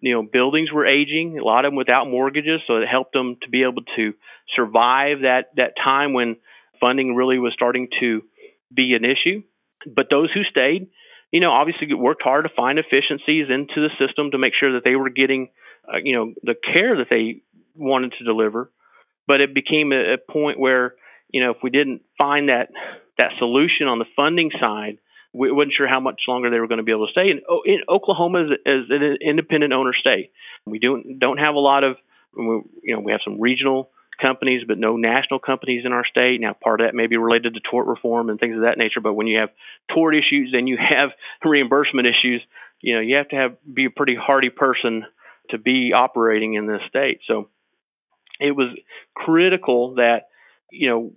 You 0.00 0.14
know, 0.14 0.22
buildings 0.22 0.70
were 0.70 0.86
aging, 0.86 1.38
a 1.40 1.44
lot 1.44 1.64
of 1.64 1.72
them 1.72 1.76
without 1.76 2.08
mortgages, 2.08 2.60
so 2.68 2.76
it 2.76 2.86
helped 2.86 3.14
them 3.14 3.36
to 3.42 3.50
be 3.50 3.64
able 3.64 3.82
to 3.96 4.14
survive 4.54 5.22
that 5.22 5.50
that 5.56 5.72
time 5.84 6.12
when 6.12 6.36
funding 6.80 7.16
really 7.16 7.40
was 7.40 7.52
starting 7.52 7.88
to 7.98 8.22
be 8.72 8.94
an 8.94 9.04
issue. 9.04 9.42
But 9.92 10.06
those 10.08 10.30
who 10.32 10.44
stayed, 10.44 10.88
you 11.32 11.40
know, 11.40 11.50
obviously 11.50 11.92
worked 11.94 12.22
hard 12.22 12.44
to 12.44 12.54
find 12.54 12.78
efficiencies 12.78 13.46
into 13.48 13.74
the 13.76 13.90
system 13.98 14.30
to 14.30 14.38
make 14.38 14.52
sure 14.58 14.74
that 14.74 14.84
they 14.84 14.94
were 14.94 15.10
getting, 15.10 15.48
uh, 15.92 15.98
you 16.04 16.14
know, 16.14 16.34
the 16.42 16.54
care 16.54 16.98
that 16.98 17.08
they 17.10 17.42
wanted 17.76 18.12
to 18.18 18.24
deliver, 18.24 18.70
but 19.26 19.40
it 19.40 19.54
became 19.54 19.92
a, 19.92 20.14
a 20.14 20.18
point 20.18 20.58
where 20.58 20.94
you 21.30 21.42
know 21.42 21.50
if 21.50 21.58
we 21.62 21.70
didn't 21.70 22.02
find 22.18 22.48
that 22.48 22.68
that 23.18 23.30
solution 23.38 23.88
on 23.88 23.98
the 23.98 24.04
funding 24.14 24.50
side, 24.60 24.98
we 25.32 25.50
wasn't 25.50 25.74
sure 25.76 25.88
how 25.88 26.00
much 26.00 26.22
longer 26.28 26.50
they 26.50 26.60
were 26.60 26.68
going 26.68 26.78
to 26.78 26.84
be 26.84 26.92
able 26.92 27.06
to 27.06 27.12
stay. 27.12 27.30
And 27.30 27.40
oh, 27.48 27.62
in 27.64 27.80
Oklahoma 27.88 28.44
is, 28.44 28.50
is 28.64 28.84
an 28.90 29.18
independent 29.20 29.72
owner 29.72 29.92
state. 29.92 30.32
We 30.64 30.78
don't 30.78 31.18
don't 31.18 31.38
have 31.38 31.54
a 31.54 31.60
lot 31.60 31.84
of 31.84 31.96
you 32.36 32.64
know 32.86 33.00
we 33.00 33.12
have 33.12 33.20
some 33.24 33.40
regional 33.40 33.90
companies, 34.20 34.62
but 34.66 34.78
no 34.78 34.96
national 34.96 35.40
companies 35.40 35.84
in 35.84 35.92
our 35.92 36.04
state. 36.06 36.40
Now, 36.40 36.54
part 36.54 36.80
of 36.80 36.86
that 36.86 36.94
may 36.94 37.06
be 37.06 37.16
related 37.16 37.54
to 37.54 37.60
tort 37.60 37.86
reform 37.86 38.30
and 38.30 38.40
things 38.40 38.56
of 38.56 38.62
that 38.62 38.78
nature. 38.78 39.00
But 39.02 39.14
when 39.14 39.26
you 39.26 39.40
have 39.40 39.50
tort 39.94 40.14
issues 40.14 40.50
and 40.52 40.68
you 40.68 40.78
have 40.78 41.10
reimbursement 41.44 42.06
issues, 42.06 42.42
you 42.80 42.94
know 42.94 43.00
you 43.00 43.16
have 43.16 43.28
to 43.28 43.36
have 43.36 43.56
be 43.72 43.86
a 43.86 43.90
pretty 43.90 44.16
hardy 44.16 44.50
person 44.50 45.04
to 45.50 45.58
be 45.58 45.92
operating 45.94 46.54
in 46.54 46.66
this 46.66 46.80
state. 46.88 47.20
So 47.26 47.48
it 48.40 48.52
was 48.52 48.76
critical 49.14 49.94
that 49.96 50.28
you 50.70 50.88
know 50.88 51.12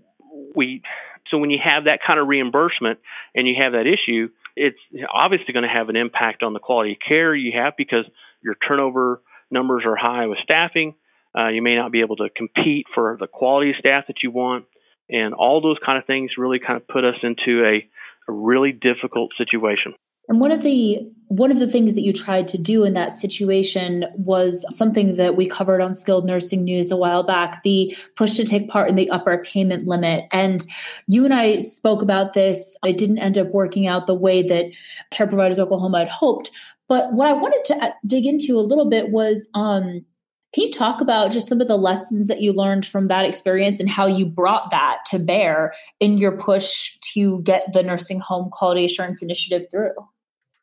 we 0.56 0.82
so 1.30 1.38
when 1.38 1.50
you 1.50 1.60
have 1.64 1.86
that 1.86 2.00
kind 2.06 2.20
of 2.20 2.28
reimbursement 2.28 3.00
and 3.36 3.48
you 3.48 3.56
have 3.62 3.74
that 3.74 3.86
issue 3.88 4.30
it's 4.56 4.80
obviously 5.14 5.54
going 5.54 5.64
to 5.64 5.74
have 5.74 5.90
an 5.90 5.96
impact 5.96 6.44
on 6.44 6.54
the 6.54 6.60
quality 6.60 6.94
of 6.94 6.98
care 7.06 7.34
you 7.34 7.54
have 7.56 7.74
because 7.78 8.06
your 8.42 8.56
turnover 8.68 9.22
numbers 9.52 9.84
are 9.86 9.96
high 9.96 10.28
with 10.28 10.40
staffing. 10.44 10.96
Uh, 11.38 11.50
you 11.50 11.62
may 11.62 11.76
not 11.76 11.92
be 11.92 12.02
able 12.02 12.18
to 12.18 12.30
compete 12.30 12.88
for 12.94 13.18
the 13.20 13.28
quality 13.28 13.72
of 13.72 13.76
staff 13.78 14.06
that 14.08 14.18
you 14.24 14.32
want. 14.32 14.66
And 15.10 15.34
all 15.34 15.62
those 15.62 15.78
kind 15.84 15.98
of 15.98 16.06
things 16.06 16.32
really 16.38 16.60
kind 16.60 16.78
of 16.78 16.88
put 16.88 17.04
us 17.04 17.16
into 17.24 17.64
a, 17.64 17.88
a 18.30 18.34
really 18.34 18.72
difficult 18.72 19.32
situation 19.38 19.94
and 20.30 20.40
one 20.40 20.52
of 20.52 20.62
the 20.62 21.00
one 21.28 21.52
of 21.52 21.60
the 21.60 21.68
things 21.68 21.94
that 21.94 22.02
you 22.02 22.12
tried 22.12 22.48
to 22.48 22.58
do 22.58 22.84
in 22.84 22.94
that 22.94 23.12
situation 23.12 24.06
was 24.16 24.66
something 24.76 25.14
that 25.16 25.36
we 25.36 25.48
covered 25.48 25.80
on 25.80 25.94
skilled 25.94 26.26
nursing 26.26 26.64
news 26.64 26.90
a 26.90 26.98
while 26.98 27.22
back 27.22 27.62
the 27.62 27.96
push 28.16 28.36
to 28.36 28.44
take 28.44 28.68
part 28.68 28.90
in 28.90 28.96
the 28.96 29.12
upper 29.12 29.44
payment 29.44 29.88
limit. 29.88 30.26
And 30.32 30.66
you 31.08 31.26
and 31.26 31.34
i 31.34 31.60
spoke 31.60 32.02
about 32.02 32.34
this. 32.34 32.78
It 32.84 32.98
didn't 32.98 33.20
end 33.20 33.38
up 33.38 33.50
working 33.50 33.86
out 33.86 34.08
the 34.08 34.16
way 34.16 34.42
that 34.44 34.74
care 35.12 35.28
providers 35.28 35.60
oklahoma 35.60 36.00
had 36.00 36.10
hoped. 36.10 36.52
But 36.88 37.14
what 37.14 37.28
i 37.28 37.34
wanted 37.34 37.66
to 37.66 37.76
uh, 37.76 37.92
dig 38.06 38.26
into 38.26 38.58
a 38.58 38.62
little 38.62 38.90
bit 38.90 39.10
was 39.10 39.50
um, 39.54 40.06
can 40.54 40.64
you 40.64 40.72
talk 40.72 41.00
about 41.00 41.32
just 41.32 41.48
some 41.48 41.62
of 41.62 41.68
the 41.68 41.78
lessons 41.78 42.26
that 42.26 42.42
you 42.42 42.54
learned 42.54 42.88
from 42.88 43.08
that 43.08 43.26
experience 43.26 43.80
and 43.80 43.88
how 43.88 44.08
you 44.08 44.26
brought 44.26 44.72
that 44.72 44.98
to 45.08 45.20
bear 45.20 45.74
in 46.00 46.18
your 46.18 46.38
push 46.38 46.98
to 47.14 47.40
get 47.44 47.72
the 47.74 47.84
nursing 47.84 48.20
home 48.20 48.50
quality 48.52 48.86
assurance 48.86 49.22
initiative 49.22 49.66
through 49.70 49.94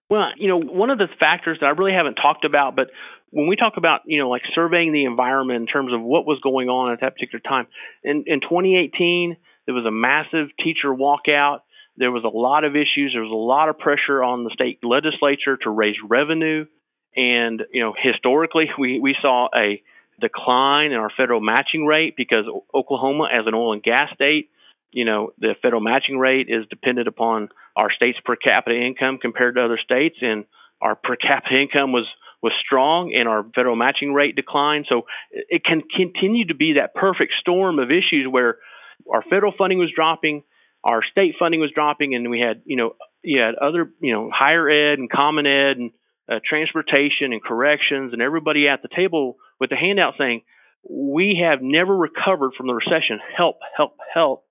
well, 0.08 0.28
you 0.36 0.48
know, 0.48 0.60
one 0.60 0.90
of 0.90 0.98
the 0.98 1.08
factors 1.18 1.58
that 1.60 1.66
I 1.66 1.72
really 1.72 1.92
haven't 1.92 2.14
talked 2.14 2.44
about, 2.44 2.76
but 2.76 2.90
when 3.30 3.48
we 3.48 3.56
talk 3.56 3.74
about, 3.76 4.02
you 4.06 4.18
know, 4.18 4.28
like 4.28 4.42
surveying 4.54 4.92
the 4.92 5.04
environment 5.04 5.60
in 5.60 5.66
terms 5.66 5.92
of 5.92 6.00
what 6.00 6.26
was 6.26 6.38
going 6.42 6.68
on 6.68 6.92
at 6.92 7.00
that 7.00 7.14
particular 7.14 7.40
time, 7.40 7.66
in, 8.04 8.24
in 8.26 8.40
2018, 8.40 9.36
there 9.66 9.74
was 9.74 9.84
a 9.84 9.90
massive 9.90 10.48
teacher 10.62 10.88
walkout. 10.88 11.60
There 11.96 12.12
was 12.12 12.24
a 12.24 12.28
lot 12.28 12.64
of 12.64 12.76
issues. 12.76 13.12
There 13.12 13.22
was 13.22 13.32
a 13.32 13.34
lot 13.34 13.68
of 13.68 13.78
pressure 13.78 14.22
on 14.22 14.44
the 14.44 14.50
state 14.50 14.78
legislature 14.82 15.56
to 15.62 15.70
raise 15.70 15.96
revenue. 16.08 16.66
And, 17.16 17.62
you 17.72 17.82
know, 17.82 17.94
historically, 18.00 18.66
we, 18.78 19.00
we 19.00 19.16
saw 19.20 19.48
a 19.56 19.82
decline 20.20 20.92
in 20.92 20.98
our 20.98 21.10
federal 21.16 21.40
matching 21.40 21.84
rate 21.84 22.14
because 22.16 22.44
Oklahoma, 22.72 23.28
as 23.32 23.46
an 23.46 23.54
oil 23.54 23.72
and 23.72 23.82
gas 23.82 24.08
state, 24.14 24.50
you 24.92 25.04
know, 25.04 25.32
the 25.38 25.54
federal 25.60 25.82
matching 25.82 26.18
rate 26.18 26.46
is 26.48 26.64
dependent 26.70 27.08
upon 27.08 27.50
our 27.76 27.90
state's 27.92 28.18
per 28.24 28.36
capita 28.36 28.74
income 28.74 29.18
compared 29.20 29.56
to 29.56 29.64
other 29.64 29.78
states, 29.82 30.16
and 30.20 30.44
our 30.80 30.94
per 30.96 31.16
capita 31.16 31.60
income 31.60 31.92
was 31.92 32.06
was 32.42 32.52
strong, 32.64 33.14
and 33.14 33.28
our 33.28 33.44
federal 33.54 33.76
matching 33.76 34.12
rate 34.12 34.36
declined. 34.36 34.86
So 34.88 35.02
it 35.30 35.64
can 35.64 35.82
continue 35.82 36.46
to 36.46 36.54
be 36.54 36.74
that 36.74 36.94
perfect 36.94 37.32
storm 37.40 37.78
of 37.78 37.90
issues 37.90 38.26
where 38.28 38.58
our 39.12 39.22
federal 39.22 39.52
funding 39.56 39.78
was 39.78 39.90
dropping, 39.94 40.42
our 40.84 41.02
state 41.10 41.34
funding 41.38 41.60
was 41.60 41.70
dropping, 41.74 42.14
and 42.14 42.30
we 42.30 42.40
had 42.40 42.62
you 42.64 42.76
know 42.76 42.96
you 43.22 43.40
had 43.40 43.54
other 43.54 43.90
you 44.00 44.12
know 44.12 44.30
higher 44.32 44.68
ed 44.68 44.98
and 44.98 45.10
common 45.10 45.46
ed 45.46 45.76
and 45.78 45.90
uh, 46.30 46.40
transportation 46.44 47.32
and 47.32 47.42
corrections 47.42 48.12
and 48.12 48.22
everybody 48.22 48.68
at 48.68 48.82
the 48.82 48.88
table 48.94 49.36
with 49.60 49.70
the 49.70 49.76
handout 49.76 50.14
saying 50.18 50.42
we 50.88 51.42
have 51.42 51.60
never 51.62 51.96
recovered 51.96 52.52
from 52.56 52.66
the 52.66 52.74
recession. 52.74 53.18
Help, 53.36 53.56
help, 53.76 53.96
help. 54.12 54.44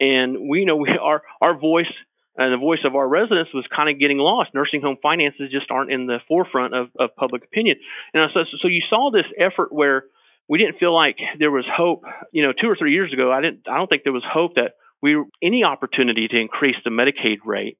And 0.00 0.48
we 0.48 0.64
know 0.64 0.76
we, 0.76 0.90
our 1.00 1.22
our 1.44 1.58
voice 1.58 1.92
and 2.36 2.52
the 2.52 2.58
voice 2.58 2.80
of 2.84 2.94
our 2.94 3.08
residents 3.08 3.52
was 3.54 3.64
kind 3.74 3.88
of 3.88 3.98
getting 3.98 4.18
lost. 4.18 4.50
Nursing 4.54 4.82
home 4.82 4.96
finances 5.02 5.50
just 5.50 5.70
aren't 5.70 5.92
in 5.92 6.06
the 6.06 6.18
forefront 6.28 6.74
of, 6.74 6.88
of 6.98 7.14
public 7.16 7.44
opinion. 7.44 7.76
And 8.12 8.30
so, 8.34 8.40
so 8.60 8.68
you 8.68 8.82
saw 8.88 9.10
this 9.10 9.26
effort 9.38 9.72
where 9.72 10.04
we 10.48 10.58
didn't 10.58 10.78
feel 10.78 10.94
like 10.94 11.16
there 11.38 11.50
was 11.50 11.64
hope. 11.70 12.04
You 12.32 12.42
know, 12.42 12.52
two 12.52 12.68
or 12.68 12.76
three 12.76 12.92
years 12.92 13.12
ago, 13.12 13.32
I 13.32 13.40
didn't. 13.40 13.68
I 13.70 13.76
don't 13.76 13.88
think 13.88 14.04
there 14.04 14.12
was 14.12 14.24
hope 14.26 14.54
that 14.56 14.72
we 15.02 15.22
any 15.42 15.64
opportunity 15.64 16.28
to 16.28 16.38
increase 16.38 16.76
the 16.84 16.90
Medicaid 16.90 17.38
rate. 17.44 17.78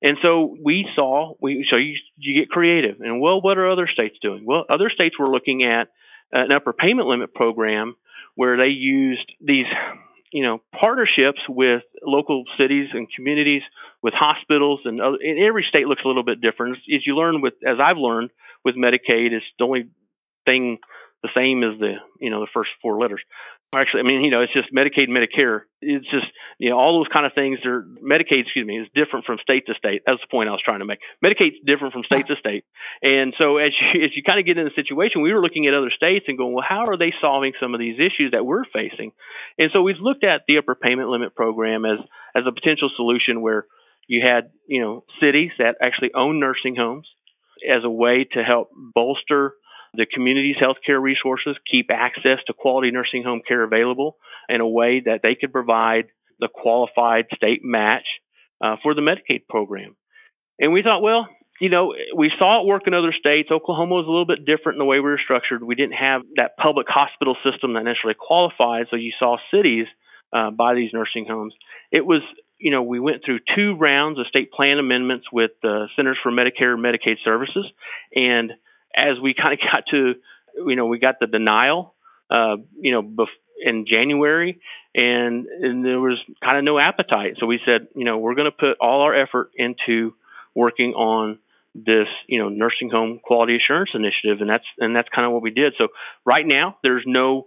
And 0.00 0.16
so 0.22 0.56
we 0.62 0.86
saw, 0.94 1.34
we 1.42 1.66
so 1.68 1.76
you, 1.76 1.96
you 2.16 2.40
get 2.40 2.50
creative. 2.50 3.00
And 3.00 3.20
well, 3.20 3.40
what 3.40 3.58
are 3.58 3.70
other 3.70 3.88
states 3.92 4.16
doing? 4.22 4.44
Well, 4.46 4.64
other 4.72 4.90
states 4.90 5.18
were 5.18 5.28
looking 5.28 5.64
at 5.64 5.88
an 6.30 6.52
upper 6.54 6.72
payment 6.72 7.08
limit 7.08 7.34
program 7.34 7.96
where 8.34 8.56
they 8.56 8.68
used 8.68 9.32
these, 9.40 9.66
you 10.32 10.42
know, 10.42 10.60
partnerships 10.78 11.40
with 11.48 11.82
local 12.02 12.44
cities 12.58 12.88
and 12.92 13.08
communities, 13.14 13.62
with 14.02 14.14
hospitals, 14.16 14.80
and, 14.84 15.00
other, 15.00 15.18
and 15.20 15.38
every 15.38 15.64
state 15.68 15.86
looks 15.86 16.02
a 16.04 16.08
little 16.08 16.24
bit 16.24 16.40
different. 16.40 16.76
As 16.76 17.06
you 17.06 17.16
learn 17.16 17.40
with, 17.40 17.54
as 17.66 17.78
I've 17.82 17.96
learned 17.96 18.30
with 18.64 18.76
Medicaid, 18.76 19.32
it's 19.32 19.46
the 19.58 19.64
only 19.64 19.88
thing 20.44 20.78
the 21.22 21.28
same 21.34 21.62
as 21.64 21.78
the 21.80 21.94
you 22.20 22.30
know 22.30 22.40
the 22.40 22.50
first 22.52 22.70
four 22.80 22.98
letters. 23.00 23.20
Actually, 23.74 24.00
I 24.00 24.02
mean 24.08 24.22
you 24.22 24.30
know 24.30 24.40
it's 24.40 24.52
just 24.52 24.72
Medicaid, 24.72 25.12
Medicare. 25.12 25.68
It's 25.82 26.08
just 26.08 26.24
you 26.58 26.70
know 26.70 26.78
all 26.78 26.98
those 26.98 27.12
kind 27.12 27.26
of 27.26 27.34
things. 27.34 27.58
Are 27.66 27.84
Medicaid, 28.00 28.48
excuse 28.48 28.66
me, 28.66 28.80
is 28.80 28.88
different 28.94 29.26
from 29.26 29.36
state 29.42 29.66
to 29.66 29.74
state. 29.74 30.02
That's 30.06 30.20
the 30.20 30.30
point 30.30 30.48
I 30.48 30.52
was 30.52 30.62
trying 30.64 30.78
to 30.78 30.86
make. 30.86 31.00
Medicaid's 31.22 31.60
different 31.66 31.92
from 31.92 32.02
state 32.04 32.26
to 32.28 32.36
state, 32.40 32.64
and 33.02 33.34
so 33.40 33.58
as 33.58 33.72
you, 33.76 34.04
as 34.04 34.10
you 34.16 34.22
kind 34.24 34.40
of 34.40 34.46
get 34.46 34.56
in 34.56 34.64
the 34.64 34.72
situation, 34.74 35.20
we 35.20 35.34
were 35.34 35.42
looking 35.42 35.66
at 35.66 35.74
other 35.74 35.92
states 35.94 36.24
and 36.28 36.38
going, 36.38 36.54
well, 36.54 36.64
how 36.66 36.88
are 36.88 36.96
they 36.96 37.12
solving 37.20 37.52
some 37.60 37.74
of 37.74 37.80
these 37.80 38.00
issues 38.00 38.32
that 38.32 38.46
we're 38.46 38.64
facing? 38.72 39.12
And 39.58 39.68
so 39.72 39.82
we've 39.82 40.00
looked 40.00 40.24
at 40.24 40.48
the 40.48 40.56
upper 40.56 40.74
payment 40.74 41.10
limit 41.10 41.36
program 41.36 41.84
as 41.84 42.00
as 42.34 42.44
a 42.48 42.52
potential 42.52 42.88
solution 42.96 43.42
where 43.42 43.66
you 44.08 44.24
had 44.24 44.48
you 44.66 44.80
know 44.80 45.04
cities 45.20 45.52
that 45.58 45.76
actually 45.84 46.16
own 46.16 46.40
nursing 46.40 46.74
homes 46.74 47.06
as 47.68 47.84
a 47.84 47.90
way 47.90 48.26
to 48.32 48.42
help 48.42 48.70
bolster 48.94 49.52
the 49.94 50.06
community's 50.06 50.56
healthcare 50.56 51.00
resources, 51.00 51.56
keep 51.70 51.90
access 51.90 52.38
to 52.46 52.52
quality 52.52 52.90
nursing 52.90 53.24
home 53.24 53.42
care 53.46 53.62
available 53.62 54.16
in 54.48 54.60
a 54.60 54.68
way 54.68 55.02
that 55.04 55.20
they 55.22 55.34
could 55.34 55.52
provide 55.52 56.06
the 56.40 56.48
qualified 56.52 57.26
state 57.34 57.60
match 57.64 58.06
uh, 58.62 58.76
for 58.82 58.94
the 58.94 59.00
Medicaid 59.00 59.46
program. 59.48 59.96
And 60.60 60.72
we 60.72 60.82
thought, 60.82 61.02
well, 61.02 61.28
you 61.60 61.70
know, 61.70 61.94
we 62.16 62.30
saw 62.38 62.60
it 62.60 62.66
work 62.66 62.82
in 62.86 62.94
other 62.94 63.14
states. 63.18 63.50
Oklahoma 63.50 63.96
was 63.96 64.06
a 64.06 64.10
little 64.10 64.26
bit 64.26 64.46
different 64.46 64.76
in 64.76 64.78
the 64.78 64.84
way 64.84 64.98
we 64.98 65.10
were 65.10 65.20
structured. 65.22 65.62
We 65.62 65.74
didn't 65.74 65.94
have 65.94 66.22
that 66.36 66.56
public 66.56 66.86
hospital 66.88 67.36
system 67.42 67.74
that 67.74 67.84
necessarily 67.84 68.16
qualified, 68.18 68.86
so 68.90 68.96
you 68.96 69.12
saw 69.18 69.38
cities 69.52 69.86
uh, 70.32 70.50
buy 70.50 70.74
these 70.74 70.90
nursing 70.92 71.26
homes. 71.28 71.54
It 71.90 72.06
was, 72.06 72.22
you 72.58 72.70
know, 72.70 72.82
we 72.82 73.00
went 73.00 73.24
through 73.24 73.40
two 73.56 73.74
rounds 73.74 74.18
of 74.18 74.26
state 74.26 74.52
plan 74.52 74.78
amendments 74.78 75.26
with 75.32 75.52
the 75.62 75.88
Centers 75.96 76.18
for 76.22 76.30
Medicare 76.30 76.74
and 76.74 76.84
Medicaid 76.84 77.16
Services, 77.24 77.66
and 78.14 78.52
as 78.96 79.18
we 79.22 79.34
kind 79.34 79.52
of 79.54 79.60
got 79.72 79.84
to, 79.90 80.14
you 80.66 80.76
know, 80.76 80.86
we 80.86 80.98
got 80.98 81.16
the 81.20 81.26
denial, 81.26 81.94
uh, 82.30 82.56
you 82.80 82.92
know, 82.92 83.02
bef- 83.02 83.26
in 83.60 83.86
January, 83.92 84.60
and, 84.94 85.46
and 85.46 85.84
there 85.84 86.00
was 86.00 86.18
kind 86.46 86.58
of 86.58 86.64
no 86.64 86.78
appetite. 86.78 87.34
So 87.38 87.46
we 87.46 87.60
said, 87.66 87.88
you 87.94 88.04
know, 88.04 88.18
we're 88.18 88.34
going 88.34 88.50
to 88.50 88.56
put 88.56 88.78
all 88.80 89.02
our 89.02 89.14
effort 89.14 89.50
into 89.56 90.14
working 90.54 90.92
on 90.94 91.38
this, 91.74 92.08
you 92.26 92.40
know, 92.40 92.48
nursing 92.48 92.90
home 92.90 93.20
quality 93.22 93.56
assurance 93.56 93.90
initiative, 93.94 94.40
and 94.40 94.50
that's 94.50 94.64
and 94.78 94.94
that's 94.94 95.08
kind 95.14 95.26
of 95.26 95.32
what 95.32 95.42
we 95.42 95.50
did. 95.50 95.74
So 95.78 95.88
right 96.24 96.44
now, 96.46 96.76
there's 96.82 97.04
no 97.06 97.46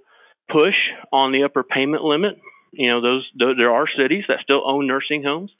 push 0.49 0.75
on 1.12 1.32
the 1.32 1.43
upper 1.43 1.63
payment 1.63 2.04
limit. 2.04 2.38
You 2.71 2.89
know, 2.89 3.01
those 3.01 3.30
there 3.58 3.71
are 3.71 3.86
cities 3.97 4.25
that 4.27 4.39
still 4.43 4.62
own 4.65 4.88
nursing 4.88 5.23
homes, 5.23 5.51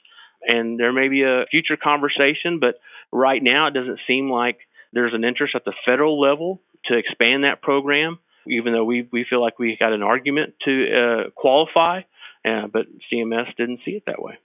and 0.46 0.78
there 0.78 0.92
may 0.92 1.08
be 1.08 1.22
a 1.22 1.44
future 1.50 1.76
conversation, 1.76 2.58
but 2.60 2.76
right 3.12 3.42
now 3.42 3.66
it 3.66 3.74
doesn't 3.74 4.00
seem 4.06 4.30
like 4.30 4.58
there's 4.92 5.14
an 5.14 5.24
interest 5.24 5.54
at 5.54 5.64
the 5.64 5.72
federal 5.84 6.20
level 6.20 6.60
to 6.86 6.96
expand 6.96 7.44
that 7.44 7.62
program, 7.62 8.18
even 8.46 8.72
though 8.72 8.84
we, 8.84 9.08
we 9.12 9.24
feel 9.28 9.40
like 9.40 9.58
we 9.58 9.76
got 9.78 9.92
an 9.92 10.02
argument 10.02 10.54
to 10.64 10.86
uh, 11.26 11.30
qualify, 11.34 12.00
uh, 12.44 12.66
but 12.72 12.86
CMS 13.12 13.54
didn't 13.56 13.80
see 13.84 13.92
it 13.92 14.04
that 14.06 14.20
way. 14.20 14.38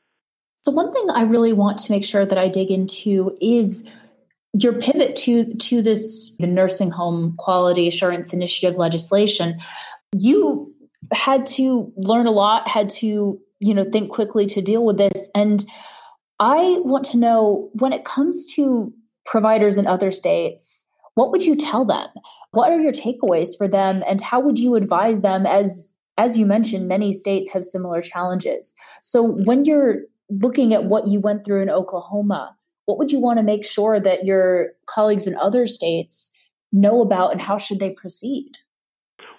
So, 0.63 0.71
one 0.71 0.91
thing 0.91 1.05
I 1.13 1.23
really 1.23 1.53
want 1.53 1.77
to 1.79 1.91
make 1.91 2.03
sure 2.03 2.25
that 2.25 2.37
I 2.37 2.49
dig 2.49 2.69
into 2.71 3.37
is 3.39 3.89
your 4.53 4.73
pivot 4.73 5.15
to 5.15 5.53
to 5.55 5.81
this 5.81 6.35
the 6.39 6.47
nursing 6.47 6.91
home 6.91 7.35
quality 7.37 7.87
assurance 7.87 8.33
initiative 8.33 8.77
legislation. 8.77 9.59
You 10.13 10.73
had 11.13 11.45
to 11.47 11.91
learn 11.95 12.27
a 12.27 12.31
lot, 12.31 12.67
had 12.67 12.89
to 12.91 13.39
you 13.59 13.73
know 13.73 13.85
think 13.85 14.11
quickly 14.11 14.45
to 14.47 14.61
deal 14.61 14.83
with 14.83 14.97
this, 14.97 15.29
and 15.33 15.65
I 16.39 16.79
want 16.83 17.05
to 17.05 17.17
know 17.17 17.69
when 17.73 17.93
it 17.93 18.03
comes 18.03 18.45
to 18.55 18.93
providers 19.27 19.77
in 19.77 19.85
other 19.85 20.11
states, 20.11 20.85
what 21.13 21.31
would 21.31 21.45
you 21.45 21.55
tell 21.55 21.85
them? 21.85 22.07
What 22.51 22.71
are 22.71 22.79
your 22.79 22.93
takeaways 22.93 23.55
for 23.55 23.67
them 23.67 24.03
and 24.07 24.21
how 24.21 24.39
would 24.39 24.57
you 24.57 24.75
advise 24.75 25.21
them 25.21 25.45
as 25.45 25.93
as 26.17 26.37
you 26.37 26.45
mentioned 26.45 26.87
many 26.87 27.11
states 27.11 27.49
have 27.51 27.63
similar 27.63 28.01
challenges. 28.01 28.73
So 29.01 29.21
when 29.21 29.65
you're 29.65 30.01
looking 30.29 30.73
at 30.73 30.85
what 30.85 31.07
you 31.07 31.19
went 31.19 31.45
through 31.45 31.61
in 31.61 31.69
Oklahoma, 31.69 32.55
what 32.85 32.97
would 32.97 33.11
you 33.11 33.19
want 33.19 33.37
to 33.37 33.43
make 33.43 33.65
sure 33.65 33.99
that 33.99 34.25
your 34.25 34.69
colleagues 34.87 35.27
in 35.27 35.35
other 35.35 35.67
states 35.67 36.31
know 36.71 37.01
about 37.01 37.31
and 37.31 37.41
how 37.41 37.57
should 37.57 37.79
they 37.79 37.91
proceed? 37.91 38.53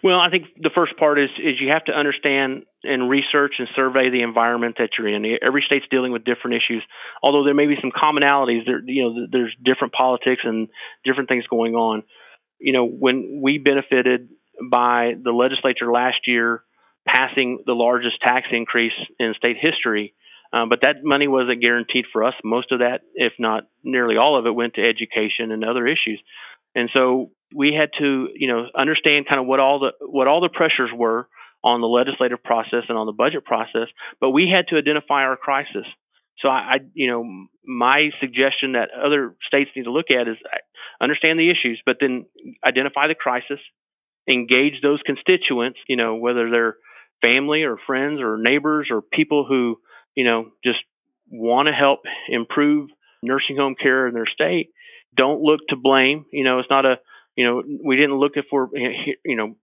Well, 0.03 0.21
I 0.21 0.31
think 0.31 0.45
the 0.57 0.71
first 0.75 0.97
part 0.97 1.19
is 1.19 1.31
is 1.39 1.61
you 1.61 1.71
have 1.73 1.85
to 1.87 1.93
understand 1.93 2.65
and 2.85 3.11
research 3.11 3.55
and 3.59 3.69
survey 3.75 4.11
the 4.11 4.23
environment 4.23 4.77
that 4.79 4.91
you're 4.97 5.09
in. 5.09 5.39
Every 5.43 5.65
state's 5.67 5.87
dealing 5.91 6.13
with 6.13 6.25
different 6.25 6.57
issues. 6.57 6.85
Although 7.23 7.45
there 7.45 7.55
may 7.55 7.67
be 7.67 7.77
some 7.81 7.91
commonalities, 7.91 8.65
there 8.65 8.81
you 8.87 9.03
know 9.03 9.27
there's 9.31 9.55
different 9.65 9.93
politics 9.93 10.43
and 10.45 10.69
different 11.05 11.29
things 11.29 11.45
going 11.49 11.75
on. 11.75 12.05
You 12.61 12.73
know, 12.73 12.87
when 12.87 13.41
we 13.43 13.59
benefited 13.59 14.29
by 14.71 15.15
the 15.23 15.33
legislature 15.33 15.91
last 15.91 16.27
year 16.27 16.63
passing 17.07 17.63
the 17.65 17.73
largest 17.73 18.21
tax 18.21 18.47
increase 18.53 18.93
in 19.19 19.33
state 19.37 19.57
history, 19.61 20.15
um, 20.53 20.69
but 20.69 20.81
that 20.83 21.03
money 21.03 21.29
wasn't 21.29 21.63
guaranteed 21.63 22.07
for 22.13 22.25
us. 22.25 22.35
Most 22.45 22.73
of 22.73 22.81
that, 22.81 23.01
if 23.15 23.33
not 23.39 23.65
nearly 23.83 24.17
all 24.17 24.39
of 24.39 24.47
it, 24.47 24.55
went 24.55 24.75
to 24.75 24.83
education 24.83 25.53
and 25.53 25.65
other 25.65 25.87
issues. 25.87 26.21
And 26.75 26.91
so 26.95 27.31
we 27.55 27.75
had 27.79 27.91
to, 27.99 28.29
you 28.35 28.49
know, 28.49 28.67
understand 28.77 29.27
kind 29.31 29.41
of 29.41 29.47
what 29.47 29.61
all 29.61 29.81
the 29.81 30.07
what 30.07 30.29
all 30.29 30.41
the 30.41 30.49
pressures 30.49 30.91
were 30.95 31.29
on 31.65 31.81
the 31.81 31.87
legislative 31.87 32.43
process 32.43 32.85
and 32.89 32.97
on 32.97 33.07
the 33.07 33.13
budget 33.13 33.45
process, 33.45 33.89
but 34.21 34.31
we 34.31 34.49
had 34.53 34.69
to 34.69 34.77
identify 34.77 35.23
our 35.23 35.37
crisis. 35.37 35.87
So 36.39 36.49
I, 36.49 36.71
I, 36.71 36.75
you 36.95 37.11
know, 37.11 37.25
my 37.67 38.11
suggestion 38.21 38.73
that 38.73 38.91
other 38.95 39.35
states 39.47 39.71
need 39.75 39.85
to 39.85 39.93
look 39.93 40.07
at 40.15 40.29
is 40.29 40.37
uh, 40.45 40.59
understand 41.03 41.39
the 41.39 41.51
issues, 41.51 41.83
but 41.85 41.97
then 42.01 42.27
identify 42.67 43.09
the 43.09 43.17
crisis, 43.17 43.59
engage 44.31 44.75
those 44.83 45.01
constituents, 45.05 45.81
you 45.89 45.97
know, 45.97 46.15
whether 46.15 46.49
they're 46.51 46.77
family 47.25 47.63
or 47.63 47.77
friends 47.87 48.21
or 48.21 48.39
neighbors 48.39 48.89
or 48.91 49.03
people 49.03 49.45
who, 49.49 49.81
you 50.15 50.25
know, 50.25 50.51
just 50.65 50.79
want 51.31 51.67
to 51.67 51.73
help 51.73 52.01
improve 52.29 52.89
nursing 53.23 53.57
home 53.57 53.75
care 53.81 54.07
in 54.07 54.15
their 54.15 54.27
state. 54.33 54.71
Don't 55.17 55.43
look 55.43 55.61
to 55.71 55.77
blame. 55.77 56.27
You 56.33 56.45
know, 56.45 56.59
it's 56.59 56.71
not 56.71 56.85
a, 56.85 56.97
you 57.37 57.45
know, 57.45 57.63
we 57.85 57.97
didn't 57.97 58.19
look 58.19 58.33
for, 58.51 58.69
you 58.75 59.37
know, 59.37 59.57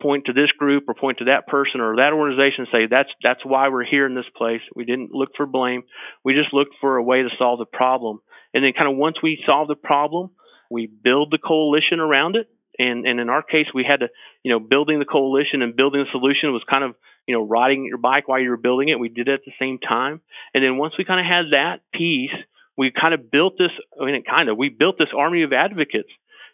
point 0.00 0.26
to 0.26 0.32
this 0.32 0.50
group 0.58 0.84
or 0.88 0.94
point 0.94 1.18
to 1.18 1.24
that 1.24 1.46
person 1.46 1.80
or 1.80 1.96
that 1.96 2.12
organization 2.12 2.66
and 2.66 2.68
say 2.72 2.86
that's 2.90 3.08
that's 3.22 3.44
why 3.44 3.68
we're 3.68 3.84
here 3.84 4.06
in 4.06 4.14
this 4.14 4.28
place. 4.36 4.60
We 4.74 4.84
didn't 4.84 5.10
look 5.12 5.30
for 5.36 5.46
blame. 5.46 5.82
We 6.24 6.34
just 6.34 6.52
looked 6.52 6.74
for 6.80 6.96
a 6.96 7.02
way 7.02 7.22
to 7.22 7.28
solve 7.38 7.58
the 7.58 7.66
problem. 7.66 8.20
And 8.54 8.64
then 8.64 8.72
kind 8.72 8.90
of 8.90 8.96
once 8.96 9.16
we 9.22 9.42
solve 9.48 9.68
the 9.68 9.74
problem, 9.74 10.30
we 10.70 10.86
build 10.86 11.30
the 11.30 11.38
coalition 11.38 12.00
around 12.00 12.36
it. 12.36 12.48
And 12.78 13.06
and 13.06 13.20
in 13.20 13.28
our 13.28 13.42
case 13.42 13.66
we 13.74 13.84
had 13.88 14.00
to, 14.00 14.08
you 14.42 14.52
know, 14.52 14.60
building 14.60 14.98
the 14.98 15.04
coalition 15.04 15.62
and 15.62 15.76
building 15.76 16.04
the 16.04 16.10
solution 16.12 16.52
was 16.52 16.62
kind 16.72 16.84
of, 16.84 16.94
you 17.26 17.34
know, 17.34 17.46
riding 17.46 17.84
your 17.84 17.98
bike 17.98 18.28
while 18.28 18.40
you 18.40 18.50
were 18.50 18.56
building 18.56 18.88
it. 18.88 18.98
We 18.98 19.08
did 19.08 19.28
it 19.28 19.34
at 19.34 19.44
the 19.44 19.52
same 19.58 19.78
time. 19.78 20.20
And 20.54 20.64
then 20.64 20.76
once 20.76 20.94
we 20.98 21.04
kind 21.04 21.20
of 21.20 21.26
had 21.26 21.52
that 21.52 21.80
piece, 21.92 22.36
we 22.80 22.90
kind 22.90 23.12
of 23.12 23.30
built 23.30 23.58
this 23.58 23.72
I 24.00 24.06
mean 24.06 24.22
kind 24.24 24.48
of 24.48 24.56
we 24.56 24.70
built 24.70 24.96
this 24.98 25.12
army 25.14 25.42
of 25.42 25.52
advocates. 25.52 26.08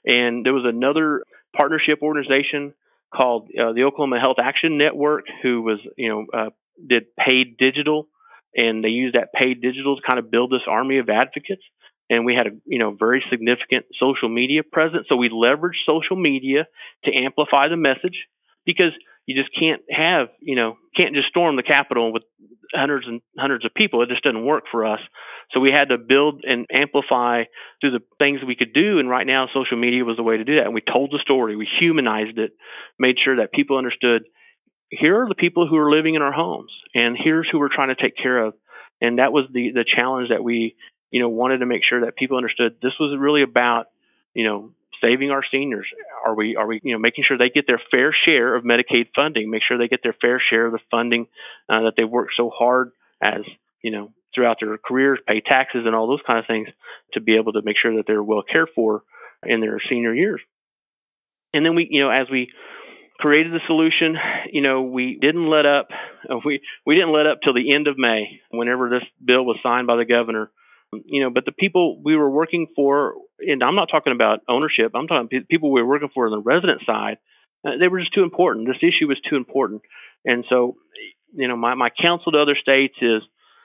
And 0.04 0.44
there 0.44 0.52
was 0.52 0.64
another 0.66 1.22
partnership 1.56 2.00
organization 2.02 2.74
called 3.14 3.48
uh, 3.50 3.72
the 3.72 3.84
Oklahoma 3.84 4.18
Health 4.20 4.38
Action 4.42 4.76
Network, 4.76 5.26
who 5.42 5.62
was 5.62 5.78
you 5.96 6.08
know 6.08 6.26
uh, 6.36 6.50
did 6.84 7.04
paid 7.16 7.56
digital, 7.58 8.08
and 8.56 8.82
they 8.82 8.88
used 8.88 9.14
that 9.14 9.28
paid 9.40 9.62
digital 9.62 9.94
to 9.94 10.02
kind 10.02 10.18
of 10.18 10.28
build 10.28 10.50
this 10.50 10.66
army 10.68 10.98
of 10.98 11.08
advocates. 11.08 11.62
And 12.10 12.24
we 12.24 12.34
had 12.34 12.48
a 12.48 12.50
you 12.64 12.80
know 12.80 12.90
very 12.90 13.22
significant 13.30 13.86
social 13.96 14.28
media 14.28 14.62
presence, 14.64 15.06
so 15.08 15.14
we 15.14 15.28
leveraged 15.28 15.86
social 15.86 16.16
media 16.16 16.66
to 17.04 17.10
amplify 17.24 17.68
the 17.68 17.76
message 17.76 18.18
because 18.64 18.92
you 19.26 19.34
just 19.40 19.50
can't 19.58 19.82
have 19.90 20.28
you 20.40 20.56
know 20.56 20.76
can't 20.98 21.14
just 21.14 21.28
storm 21.28 21.56
the 21.56 21.62
Capitol 21.62 22.12
with 22.12 22.22
hundreds 22.74 23.06
and 23.06 23.20
hundreds 23.38 23.64
of 23.64 23.74
people. 23.74 24.02
It 24.02 24.08
just 24.08 24.24
doesn't 24.24 24.44
work 24.44 24.64
for 24.70 24.86
us. 24.86 25.00
So 25.52 25.60
we 25.60 25.70
had 25.72 25.90
to 25.90 25.98
build 25.98 26.42
and 26.44 26.66
amplify 26.72 27.44
through 27.80 27.92
the 27.92 28.00
things 28.18 28.40
we 28.44 28.56
could 28.56 28.72
do. 28.72 28.98
And 28.98 29.08
right 29.08 29.26
now, 29.26 29.46
social 29.54 29.76
media 29.76 30.04
was 30.04 30.16
the 30.16 30.24
way 30.24 30.36
to 30.36 30.44
do 30.44 30.56
that. 30.56 30.64
And 30.64 30.74
we 30.74 30.80
told 30.80 31.12
the 31.12 31.20
story, 31.22 31.54
we 31.54 31.68
humanized 31.78 32.38
it, 32.38 32.52
made 32.98 33.16
sure 33.22 33.36
that 33.36 33.52
people 33.52 33.78
understood 33.78 34.22
here 34.90 35.22
are 35.22 35.28
the 35.28 35.34
people 35.34 35.66
who 35.66 35.76
are 35.76 35.90
living 35.90 36.14
in 36.14 36.22
our 36.22 36.32
homes, 36.32 36.70
and 36.94 37.16
here's 37.22 37.48
who 37.50 37.58
we're 37.58 37.74
trying 37.74 37.94
to 37.94 38.00
take 38.00 38.16
care 38.16 38.44
of. 38.44 38.54
And 39.00 39.18
that 39.18 39.32
was 39.32 39.46
the 39.52 39.72
the 39.72 39.84
challenge 39.84 40.30
that 40.30 40.42
we 40.42 40.76
you 41.10 41.20
know 41.20 41.28
wanted 41.28 41.58
to 41.58 41.66
make 41.66 41.82
sure 41.88 42.04
that 42.04 42.16
people 42.16 42.36
understood 42.36 42.76
this 42.82 42.92
was 42.98 43.16
really 43.18 43.42
about 43.42 43.86
you 44.34 44.44
know 44.44 44.70
saving 45.00 45.30
our 45.30 45.42
seniors? 45.50 45.86
Are 46.24 46.34
we 46.34 46.56
are 46.56 46.66
we 46.66 46.80
you 46.82 46.92
know 46.92 46.98
making 46.98 47.24
sure 47.26 47.38
they 47.38 47.50
get 47.50 47.66
their 47.66 47.80
fair 47.90 48.14
share 48.24 48.54
of 48.54 48.64
Medicaid 48.64 49.08
funding? 49.14 49.50
Make 49.50 49.62
sure 49.66 49.78
they 49.78 49.88
get 49.88 50.00
their 50.02 50.16
fair 50.20 50.40
share 50.50 50.66
of 50.66 50.72
the 50.72 50.80
funding 50.90 51.26
uh, 51.68 51.82
that 51.82 51.94
they 51.96 52.04
worked 52.04 52.32
so 52.36 52.50
hard 52.50 52.92
as 53.22 53.42
you 53.86 53.92
know, 53.92 54.12
throughout 54.34 54.56
their 54.60 54.76
careers, 54.78 55.20
pay 55.28 55.40
taxes 55.40 55.82
and 55.86 55.94
all 55.94 56.08
those 56.08 56.26
kind 56.26 56.40
of 56.40 56.46
things 56.46 56.68
to 57.14 57.20
be 57.20 57.36
able 57.36 57.52
to 57.52 57.62
make 57.62 57.76
sure 57.80 57.94
that 57.96 58.04
they're 58.04 58.22
well 58.22 58.42
cared 58.42 58.68
for 58.74 59.04
in 59.44 59.60
their 59.60 59.80
senior 59.88 60.12
years. 60.12 60.40
And 61.52 61.64
then 61.64 61.76
we, 61.76 61.86
you 61.88 62.02
know, 62.02 62.10
as 62.10 62.26
we 62.28 62.50
created 63.18 63.52
the 63.52 63.60
solution, 63.68 64.16
you 64.52 64.60
know, 64.60 64.82
we 64.82 65.18
didn't 65.20 65.48
let 65.48 65.66
up. 65.66 65.88
We 66.44 66.60
we 66.84 66.96
didn't 66.96 67.12
let 67.12 67.26
up 67.26 67.38
till 67.44 67.54
the 67.54 67.76
end 67.76 67.86
of 67.86 67.96
May, 67.96 68.40
whenever 68.50 68.90
this 68.90 69.04
bill 69.24 69.44
was 69.44 69.58
signed 69.62 69.86
by 69.86 69.96
the 69.96 70.04
governor. 70.04 70.50
You 70.92 71.22
know, 71.22 71.30
but 71.30 71.44
the 71.44 71.52
people 71.52 72.00
we 72.02 72.16
were 72.16 72.30
working 72.30 72.68
for, 72.74 73.14
and 73.40 73.62
I'm 73.62 73.74
not 73.74 73.88
talking 73.90 74.12
about 74.12 74.40
ownership. 74.48 74.92
I'm 74.94 75.06
talking 75.06 75.44
people 75.48 75.72
we 75.72 75.82
were 75.82 75.88
working 75.88 76.10
for 76.14 76.26
on 76.26 76.32
the 76.32 76.40
resident 76.40 76.82
side. 76.86 77.18
Uh, 77.66 77.72
they 77.80 77.88
were 77.88 78.00
just 78.00 78.14
too 78.14 78.22
important. 78.22 78.66
This 78.66 78.82
issue 78.82 79.08
was 79.08 79.20
too 79.28 79.36
important, 79.36 79.82
and 80.24 80.44
so, 80.48 80.76
you 81.34 81.48
know, 81.48 81.56
my 81.56 81.74
my 81.74 81.90
counsel 81.90 82.32
to 82.32 82.38
other 82.38 82.56
states 82.60 82.94
is, 83.02 83.22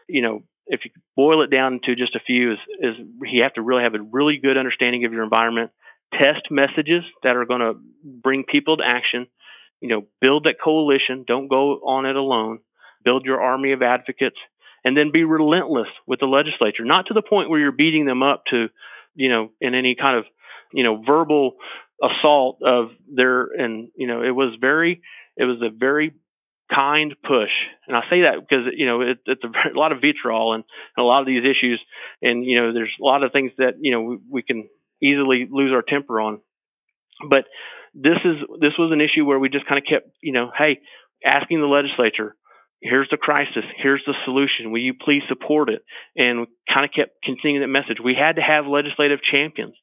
you 0.10 0.22
know, 0.22 0.44
if 0.68 0.82
you 0.84 0.92
boil 1.16 1.44
it 1.44 1.52
down 1.52 1.80
to 1.84 1.96
just 1.96 2.16
a 2.16 2.20
few, 2.20 2.54
is 2.54 2.60
is 2.80 2.96
you 3.22 3.44
have 3.44 3.54
to 3.54 3.62
really 3.62 3.84
have 3.84 3.94
a 3.94 4.02
really 4.02 4.40
good 4.42 4.58
understanding 4.58 5.06
of 5.06 5.14
your 5.14 5.24
environment. 5.24 5.72
Test 6.14 6.50
messages 6.50 7.04
that 7.24 7.38
are 7.38 7.46
going 7.46 7.62
to 7.62 7.74
bring 8.04 8.44
people 8.44 8.78
to 8.78 8.84
action 8.86 9.28
you 9.82 9.90
know, 9.90 10.06
build 10.22 10.46
that 10.46 10.62
coalition. 10.64 11.26
Don't 11.28 11.48
go 11.48 11.74
on 11.86 12.06
it 12.06 12.16
alone. 12.16 12.60
Build 13.04 13.26
your 13.26 13.42
army 13.42 13.74
of 13.74 13.82
advocates 13.82 14.38
and 14.84 14.98
then 14.98 15.12
be 15.12 15.24
relentless 15.24 15.88
with 16.08 16.20
the 16.20 16.26
legislature, 16.26 16.86
not 16.86 17.08
to 17.08 17.14
the 17.14 17.22
point 17.22 17.50
where 17.50 17.60
you're 17.60 17.72
beating 17.72 18.06
them 18.06 18.24
up 18.24 18.44
to, 18.50 18.68
you 19.16 19.30
know, 19.30 19.50
in 19.60 19.76
any 19.76 19.96
kind 20.00 20.18
of, 20.18 20.26
you 20.74 20.84
know, 20.84 21.04
verbal 21.06 21.54
assault 22.02 22.60
of 22.66 22.90
their, 23.14 23.44
and, 23.44 23.90
you 23.96 24.08
know, 24.08 24.24
it 24.24 24.32
was 24.32 24.56
very, 24.60 25.02
it 25.38 25.44
was 25.44 25.62
a 25.62 25.70
very 25.70 26.14
kind 26.74 27.14
push. 27.24 27.52
And 27.88 27.96
I 27.96 28.02
say 28.10 28.22
that 28.22 28.40
because, 28.40 28.66
you 28.76 28.86
know, 28.86 29.02
it, 29.02 29.20
it's 29.26 29.44
a, 29.44 29.48
a, 29.76 29.78
lot 29.78 29.92
of 29.92 30.02
vitriol 30.02 30.54
and, 30.54 30.64
and, 30.98 31.04
a 31.04 31.08
lot 31.08 31.22
of 31.22 31.28
these 31.28 31.44
issues. 31.44 31.82
And, 32.22 32.46
you 32.46 32.60
know, 32.60 32.74
there's 32.74 32.94
a 33.00 33.04
lot 33.04 33.24
of 33.24 33.32
things 33.32 33.52
that, 33.58 33.76
you 33.80 33.92
know, 33.92 34.02
we, 34.02 34.18
we 34.30 34.42
can 34.42 34.70
easily 35.02 35.48
lose 35.50 35.72
our 35.74 35.82
temper 35.82 36.20
on. 36.22 36.42
But 37.30 37.46
this 37.94 38.18
is 38.24 38.38
this 38.60 38.74
was 38.80 38.92
an 38.92 39.02
issue 39.02 39.26
where 39.26 39.38
we 39.38 39.50
just 39.50 39.68
kind 39.68 39.78
of 39.78 39.86
kept, 39.88 40.10
you 40.22 40.32
know, 40.32 40.52
hey, 40.58 40.80
asking 41.26 41.60
the 41.60 41.68
legislature, 41.68 42.36
here's 42.82 43.08
the 43.10 43.18
crisis, 43.18 43.64
here's 43.78 44.04
the 44.06 44.14
solution. 44.26 44.72
Will 44.72 44.82
you 44.82 44.94
please 44.94 45.24
support 45.30 45.70
it? 45.70 45.84
And 46.16 46.48
kind 46.68 46.86
of 46.86 46.92
kept 46.96 47.24
continuing 47.24 47.62
that 47.62 47.68
message. 47.68 47.98
We 48.04 48.16
had 48.20 48.36
to 48.36 48.42
have 48.42 48.66
legislative 48.66 49.20
champions, 49.34 49.76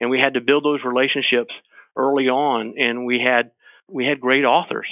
and 0.00 0.10
we 0.10 0.18
had 0.18 0.34
to 0.34 0.40
build 0.40 0.64
those 0.64 0.80
relationships 0.84 1.54
early 1.96 2.28
on. 2.28 2.74
And 2.78 3.06
we 3.06 3.20
had 3.24 3.50
we 3.88 4.04
had 4.06 4.20
great 4.20 4.44
authors 4.44 4.88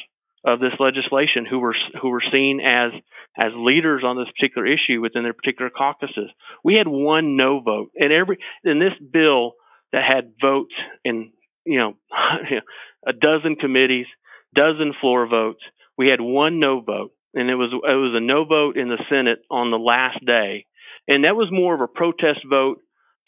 of 0.46 0.60
this 0.60 0.78
legislation 0.78 1.46
who 1.48 1.58
were 1.58 1.74
who 2.00 2.10
were 2.10 2.22
seen 2.32 2.60
as 2.60 2.92
as 3.36 3.52
leaders 3.56 4.02
on 4.04 4.16
this 4.16 4.32
particular 4.38 4.66
issue 4.66 5.00
within 5.00 5.22
their 5.24 5.32
particular 5.32 5.70
caucuses. 5.70 6.30
We 6.62 6.74
had 6.78 6.86
one 6.86 7.36
no 7.36 7.60
vote, 7.60 7.90
and 7.96 8.12
every 8.12 8.38
in 8.64 8.78
this 8.78 8.94
bill 9.12 9.54
that 9.92 10.02
had 10.06 10.34
votes 10.40 10.74
in 11.04 11.32
you 11.64 11.78
know, 11.78 11.94
a 13.06 13.12
dozen 13.12 13.56
committees, 13.56 14.06
dozen 14.54 14.92
floor 15.00 15.26
votes. 15.26 15.60
We 15.96 16.08
had 16.08 16.20
one 16.20 16.60
no 16.60 16.80
vote, 16.80 17.12
and 17.34 17.50
it 17.50 17.54
was 17.54 17.70
it 17.72 17.96
was 17.96 18.14
a 18.14 18.20
no 18.20 18.44
vote 18.44 18.76
in 18.76 18.88
the 18.88 19.02
Senate 19.08 19.40
on 19.50 19.70
the 19.70 19.78
last 19.78 20.24
day, 20.24 20.66
and 21.08 21.24
that 21.24 21.36
was 21.36 21.48
more 21.50 21.74
of 21.74 21.80
a 21.80 21.88
protest 21.88 22.40
vote 22.48 22.78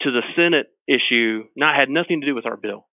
to 0.01 0.11
the 0.11 0.21
Senate 0.35 0.67
issue, 0.87 1.43
not 1.55 1.75
had 1.75 1.89
nothing 1.89 2.21
to 2.21 2.27
do 2.27 2.35
with 2.35 2.45
our 2.45 2.57
bill. 2.57 2.85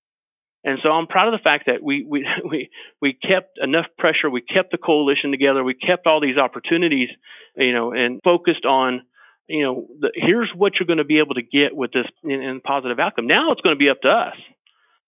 And 0.67 0.79
so 0.83 0.89
I'm 0.89 1.07
proud 1.07 1.29
of 1.29 1.39
the 1.39 1.45
fact 1.45 1.67
that 1.67 1.83
we 1.83 2.05
we 2.09 2.27
we 2.49 2.71
we 3.01 3.13
kept 3.13 3.59
enough 3.63 3.87
pressure, 3.99 4.31
we 4.31 4.43
kept 4.43 4.73
the 4.73 4.79
coalition 4.79 5.31
together, 5.31 5.63
we 5.63 5.75
kept 5.75 6.07
all 6.07 6.21
these 6.21 6.39
opportunities, 6.39 7.11
you 7.57 7.73
know, 7.73 7.93
and 7.93 8.21
focused 8.25 8.65
on 8.65 9.03
you 9.47 9.63
know, 9.63 9.87
the, 10.01 10.11
here's 10.15 10.49
what 10.57 10.73
you're 10.81 10.87
going 10.87 10.97
to 10.97 11.05
be 11.05 11.19
able 11.19 11.35
to 11.35 11.43
get 11.43 11.77
with 11.77 11.93
this 11.93 12.07
in, 12.23 12.31
in 12.31 12.61
positive 12.63 12.99
outcome. 12.99 13.27
Now 13.27 13.53
it's 13.53 13.61
going 13.61 13.77
to 13.77 13.79
be 13.79 13.91
up 13.91 14.01
to 14.01 14.09
us 14.09 14.37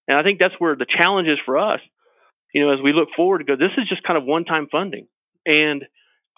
and 0.08 0.16
I 0.16 0.22
think 0.22 0.38
that's 0.38 0.54
where 0.58 0.76
the 0.76 0.86
challenge 0.86 1.28
is 1.28 1.38
for 1.44 1.58
us, 1.58 1.80
you 2.54 2.64
know, 2.64 2.72
as 2.72 2.80
we 2.82 2.92
look 2.92 3.08
forward 3.16 3.38
to 3.38 3.44
go, 3.44 3.56
this 3.56 3.72
is 3.76 3.88
just 3.88 4.02
kind 4.02 4.16
of 4.16 4.24
one 4.24 4.44
time 4.44 4.68
funding. 4.70 5.08
And 5.46 5.84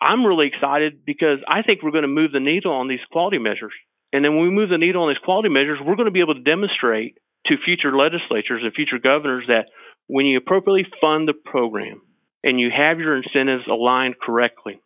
I'm 0.01 0.25
really 0.25 0.47
excited 0.47 1.05
because 1.05 1.39
I 1.49 1.63
think 1.63 1.83
we're 1.83 1.91
going 1.91 2.03
to 2.03 2.09
move 2.09 2.31
the 2.33 2.41
needle 2.41 2.73
on 2.73 2.89
these 2.89 3.03
quality 3.11 3.39
measures. 3.39 3.73
And 4.13 4.25
then 4.25 4.37
when 4.37 4.45
we 4.45 4.51
move 4.51 4.71
the 4.71 4.79
needle 4.79 5.03
on 5.03 5.11
these 5.11 5.25
quality 5.25 5.49
measures, 5.49 5.79
we're 5.85 5.97
going 5.97 6.07
to 6.07 6.13
be 6.13 6.21
able 6.21 6.35
to 6.35 6.43
demonstrate 6.43 7.19
to 7.47 7.57
future 7.65 7.97
legislatures 7.97 8.63
and 8.63 8.73
future 8.75 8.99
governors 9.03 9.45
that 9.49 9.67
when 10.07 10.27
you 10.27 10.39
appropriately 10.39 10.87
fund 11.01 11.27
the 11.27 11.35
program 11.35 12.03
and 12.45 12.61
you 12.61 12.71
have 12.75 12.99
your 12.99 13.17
incentives 13.17 13.65
aligned 13.67 14.15
correctly, 14.21 14.81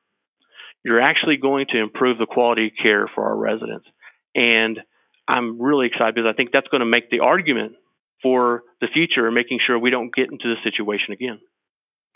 you're 0.84 1.00
actually 1.00 1.36
going 1.36 1.66
to 1.70 1.78
improve 1.78 2.18
the 2.18 2.26
quality 2.26 2.66
of 2.66 2.72
care 2.82 3.08
for 3.14 3.24
our 3.24 3.36
residents. 3.36 3.86
And 4.34 4.80
I'm 5.28 5.60
really 5.60 5.86
excited 5.86 6.14
because 6.14 6.28
I 6.32 6.36
think 6.36 6.50
that's 6.52 6.68
going 6.68 6.80
to 6.80 6.86
make 6.86 7.10
the 7.10 7.20
argument 7.20 7.74
for 8.22 8.62
the 8.80 8.88
future 8.92 9.26
and 9.26 9.34
making 9.34 9.58
sure 9.64 9.78
we 9.78 9.90
don't 9.90 10.14
get 10.14 10.30
into 10.30 10.48
this 10.48 10.62
situation 10.64 11.12
again. 11.12 11.38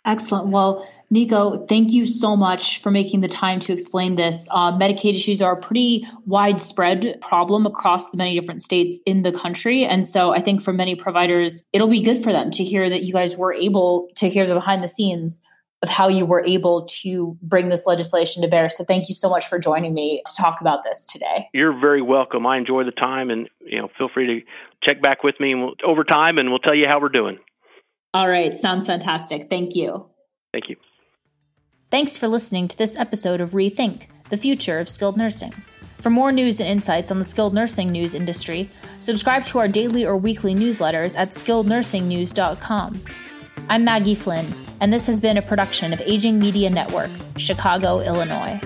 Excellent. 0.07 0.49
Well, 0.49 0.89
Nico, 1.11 1.67
thank 1.67 1.91
you 1.91 2.07
so 2.07 2.37
much 2.37 2.81
for 2.81 2.91
making 2.91 3.21
the 3.21 3.29
time 3.29 3.61
to 3.61 3.73
explain 3.73 4.17
this. 4.17 4.49
Uh, 4.51 4.73
Medicaid 4.73 5.15
issues 5.15 5.43
are 5.43 5.53
a 5.53 5.61
pretty 5.61 6.07
widespread 6.27 7.19
problem 7.21 7.67
across 7.67 8.11
the 8.11 8.17
many 8.17 8.39
different 8.39 8.63
states 8.63 8.99
in 9.05 9.23
the 9.23 9.33
country. 9.33 9.85
And 9.85 10.09
so 10.09 10.31
I 10.31 10.41
think 10.41 10.63
for 10.63 10.73
many 10.73 10.95
providers, 10.95 11.65
it'll 11.73 11.89
be 11.89 12.03
good 12.03 12.25
for 12.25 12.33
them 12.33 12.51
to 12.53 12.65
hear 12.65 12.89
that 12.89 13.03
you 13.03 13.13
guys 13.13 13.37
were 13.37 13.53
able 13.53 14.09
to 14.17 14.29
hear 14.29 14.47
the 14.47 14.55
behind 14.55 14.83
the 14.83 14.89
scenes 14.89 15.43
of 15.83 15.89
how 15.89 16.09
you 16.09 16.25
were 16.25 16.45
able 16.45 16.87
to 16.87 17.37
bring 17.43 17.69
this 17.69 17.85
legislation 17.85 18.43
to 18.43 18.49
bear. 18.49 18.69
So 18.71 18.83
thank 18.85 19.09
you 19.09 19.15
so 19.15 19.29
much 19.29 19.47
for 19.49 19.59
joining 19.59 19.93
me 19.93 20.23
to 20.25 20.33
talk 20.37 20.61
about 20.61 20.85
this 20.85 21.07
today. 21.07 21.49
You're 21.53 21.79
very 21.79 22.03
welcome. 22.03 22.47
I 22.47 22.57
enjoy 22.57 22.85
the 22.85 22.93
time 22.93 23.31
and 23.31 23.49
you 23.61 23.81
know 23.81 23.89
feel 23.99 24.09
free 24.13 24.27
to 24.27 24.41
check 24.89 25.03
back 25.03 25.23
with 25.23 25.35
me 25.39 25.55
over 25.85 26.03
time 26.03 26.39
and 26.39 26.51
we'll 26.51 26.61
tell 26.61 26.75
you 26.75 26.87
how 26.89 27.01
we're 27.01 27.11
doing. 27.11 27.39
All 28.17 28.31
right, 28.31 28.59
sounds 28.59 28.87
fantastic. 28.87 29.51
Thank 29.51 29.77
you. 29.77 30.07
Thank 30.51 30.71
you. 30.71 30.77
Thanks 31.91 32.17
for 32.17 32.29
listening 32.29 32.67
to 32.67 32.79
this 32.79 32.97
episode 32.97 33.43
of 33.43 33.51
Rethink: 33.51 34.05
The 34.31 34.39
Future 34.39 34.79
of 34.79 34.89
Skilled 34.89 35.19
Nursing. 35.19 35.53
For 35.99 36.09
more 36.09 36.33
news 36.33 36.59
and 36.59 36.67
insights 36.67 37.11
on 37.11 37.19
the 37.19 37.25
skilled 37.25 37.53
nursing 37.53 37.93
news 37.93 38.15
industry, 38.15 38.71
subscribe 39.01 39.45
to 39.47 39.59
our 39.59 39.69
daily 39.69 40.07
or 40.07 40.17
weekly 40.17 40.55
newsletters 40.55 41.15
at 41.15 41.33
skillednursingnews.com. 41.33 43.03
I'm 43.69 43.85
Maggie 43.85 44.15
Flynn, 44.15 44.47
and 44.81 44.91
this 44.91 45.07
has 45.09 45.21
been 45.21 45.37
a 45.37 45.43
production 45.43 45.93
of 45.93 46.01
Aging 46.01 46.39
Media 46.39 46.71
Network, 46.71 47.11
Chicago, 47.37 48.01
Illinois. 48.01 48.59